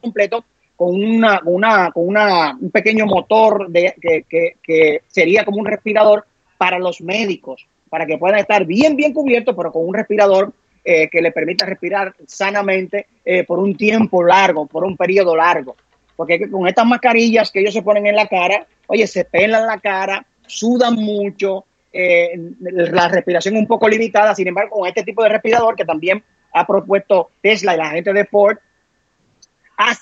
Completo 0.02 0.44
con 0.76 0.94
una, 0.94 1.40
una, 1.44 1.90
con 1.92 2.08
una, 2.08 2.56
un 2.60 2.70
pequeño 2.70 3.06
motor 3.06 3.68
de, 3.68 3.94
que, 4.00 4.56
que, 4.62 5.02
sería 5.06 5.44
como 5.44 5.58
un 5.58 5.66
respirador 5.66 6.26
para 6.58 6.78
los 6.78 7.00
médicos, 7.00 7.66
para 7.88 8.06
que 8.06 8.18
puedan 8.18 8.40
estar 8.40 8.64
bien, 8.64 8.96
bien 8.96 9.12
cubiertos, 9.12 9.54
pero 9.56 9.70
con 9.70 9.86
un 9.86 9.94
respirador 9.94 10.52
eh, 10.84 11.08
que 11.08 11.22
le 11.22 11.30
permita 11.30 11.66
respirar 11.66 12.14
sanamente 12.26 13.06
eh, 13.24 13.44
por 13.44 13.60
un 13.60 13.76
tiempo 13.76 14.24
largo, 14.24 14.66
por 14.66 14.84
un 14.84 14.96
periodo 14.96 15.36
largo. 15.36 15.76
Porque 16.16 16.50
con 16.50 16.66
estas 16.66 16.86
mascarillas 16.86 17.52
que 17.52 17.60
ellos 17.60 17.74
se 17.74 17.82
ponen 17.82 18.06
en 18.06 18.16
la 18.16 18.26
cara, 18.26 18.66
oye, 18.88 19.06
se 19.06 19.24
pelan 19.24 19.66
la 19.66 19.78
cara, 19.78 20.26
sudan 20.46 20.96
mucho, 20.96 21.64
eh, 21.92 22.32
la 22.60 23.08
respiración 23.08 23.56
un 23.56 23.66
poco 23.66 23.88
limitada. 23.88 24.34
Sin 24.34 24.48
embargo, 24.48 24.78
con 24.78 24.88
este 24.88 25.04
tipo 25.04 25.22
de 25.22 25.28
respirador 25.28 25.76
que 25.76 25.84
también 25.84 26.22
ha 26.52 26.66
propuesto 26.66 27.30
Tesla 27.40 27.74
y 27.74 27.78
la 27.78 27.90
gente 27.90 28.12
de 28.12 28.24
Ford, 28.24 28.58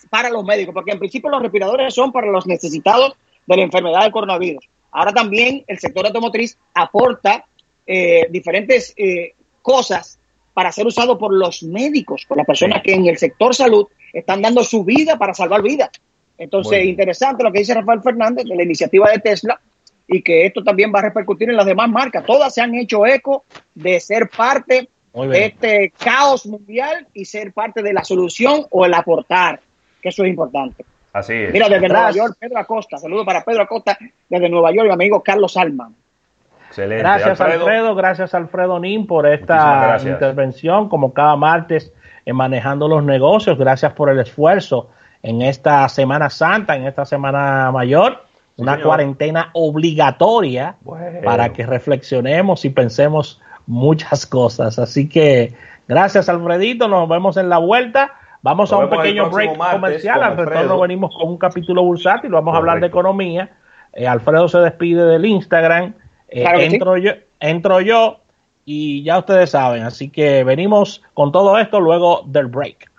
para 0.09 0.31
los 0.31 0.45
médicos, 0.45 0.75
porque 0.75 0.93
en 0.93 0.99
principio 0.99 1.31
los 1.31 1.43
respiradores 1.43 1.95
son 1.95 2.12
para 2.12 2.27
los 2.27 2.47
necesitados 2.47 3.14
de 3.47 3.57
la 3.57 3.62
enfermedad 3.62 4.03
del 4.03 4.12
coronavirus. 4.12 4.68
Ahora 4.93 5.12
también 5.12 5.64
el 5.66 5.79
sector 5.79 6.07
automotriz 6.07 6.59
aporta 6.75 7.47
eh, 7.87 8.27
diferentes 8.31 8.93
eh, 8.97 9.35
cosas 9.62 10.18
para 10.53 10.73
ser 10.73 10.87
usado 10.87 11.18
por 11.18 11.33
los 11.33 11.62
médicos, 11.62 12.25
por 12.27 12.37
las 12.37 12.47
personas 12.47 12.83
que 12.83 12.93
en 12.93 13.07
el 13.07 13.18
sector 13.18 13.55
salud 13.55 13.87
están 14.12 14.43
dando 14.43 14.64
su 14.64 14.85
vida 14.85 15.16
para 15.16 15.35
salvar 15.35 15.62
vidas. 15.62 15.91
Entonces, 16.37 16.85
interesante 16.85 17.45
lo 17.45 17.53
que 17.53 17.61
dice 17.61 17.75
Rafael 17.75 18.03
Fernández 18.03 18.47
de 18.47 18.57
la 18.57 18.62
iniciativa 18.62 19.11
de 19.11 19.18
Tesla 19.18 19.61
y 20.09 20.23
que 20.23 20.47
esto 20.47 20.64
también 20.64 20.93
va 20.93 20.99
a 20.99 21.03
repercutir 21.03 21.51
en 21.51 21.57
las 21.57 21.66
demás 21.66 21.89
marcas. 21.89 22.25
Todas 22.25 22.53
se 22.53 22.61
han 22.61 22.75
hecho 22.75 23.07
eco 23.07 23.45
de 23.75 24.01
ser 24.01 24.29
parte 24.29 24.89
este 25.32 25.92
caos 25.98 26.46
mundial 26.46 27.06
y 27.12 27.24
ser 27.24 27.52
parte 27.52 27.82
de 27.82 27.92
la 27.92 28.04
solución 28.04 28.66
o 28.70 28.86
el 28.86 28.94
aportar, 28.94 29.61
que 30.00 30.08
eso 30.08 30.22
es 30.24 30.30
importante. 30.30 30.84
Así 31.12 31.34
es. 31.34 31.52
Mira, 31.52 31.68
desde 31.68 31.88
Nueva 31.88 32.12
York, 32.12 32.36
Pedro 32.38 32.58
Acosta. 32.58 32.98
Saludos 32.98 33.26
para 33.26 33.44
Pedro 33.44 33.62
Acosta 33.62 33.98
desde 34.28 34.48
Nueva 34.48 34.72
York, 34.72 34.86
mi 34.86 34.92
amigo 34.92 35.22
Carlos 35.22 35.56
Alman. 35.56 35.94
Excelente. 36.68 37.02
Gracias 37.02 37.40
Alfredo. 37.40 37.96
gracias 37.96 38.32
Alfredo 38.32 38.78
Nin 38.78 39.06
por 39.06 39.26
esta 39.26 39.98
intervención, 40.04 40.88
como 40.88 41.12
cada 41.12 41.34
martes 41.34 41.92
en 42.24 42.36
manejando 42.36 42.86
los 42.86 43.02
negocios. 43.02 43.58
Gracias 43.58 43.92
por 43.92 44.08
el 44.08 44.20
esfuerzo 44.20 44.90
en 45.22 45.42
esta 45.42 45.88
Semana 45.88 46.30
Santa, 46.30 46.76
en 46.76 46.86
esta 46.86 47.04
Semana 47.04 47.70
Mayor. 47.72 48.24
una 48.56 48.80
cuarentena 48.80 49.50
obligatoria 49.54 50.76
para 51.24 51.52
que 51.52 51.66
reflexionemos 51.66 52.64
y 52.64 52.70
pensemos 52.70 53.40
muchas 53.71 54.27
cosas. 54.27 54.79
Así 54.79 55.09
que 55.09 55.55
gracias 55.87 56.29
Alfredito, 56.29 56.89
nos 56.89 57.09
vemos 57.09 57.37
en 57.37 57.49
la 57.49 57.59
vuelta. 57.59 58.12
Vamos 58.43 58.73
a 58.73 58.79
un 58.79 58.91
pequeño 58.91 59.31
break 59.31 59.57
comercial. 59.57 60.23
Al 60.23 60.37
retorno 60.37 60.81
venimos 60.81 61.16
con 61.16 61.29
un 61.29 61.39
capítulo 61.39 61.83
bursátil, 61.83 62.31
vamos 62.33 62.55
a 62.55 62.59
hablar 62.59 62.81
de 62.81 62.89
economía. 62.89 63.51
Eh, 63.93 64.09
Alfredo 64.09 64.49
se 64.49 64.59
despide 64.59 65.05
del 65.05 65.25
Instagram. 65.25 65.95
Eh, 66.29 66.45
entro, 66.59 66.97
yo, 66.97 67.12
entro 67.39 67.81
yo 67.81 68.21
y 68.64 69.05
ya 69.05 69.18
ustedes 69.18 69.51
saben. 69.51 69.85
Así 69.85 70.11
que 70.11 70.43
venimos 70.43 71.03
con 71.14 71.31
todo 71.31 71.57
esto 71.57 71.81
luego 71.81 72.25
del 72.27 72.47
break. 72.47 72.89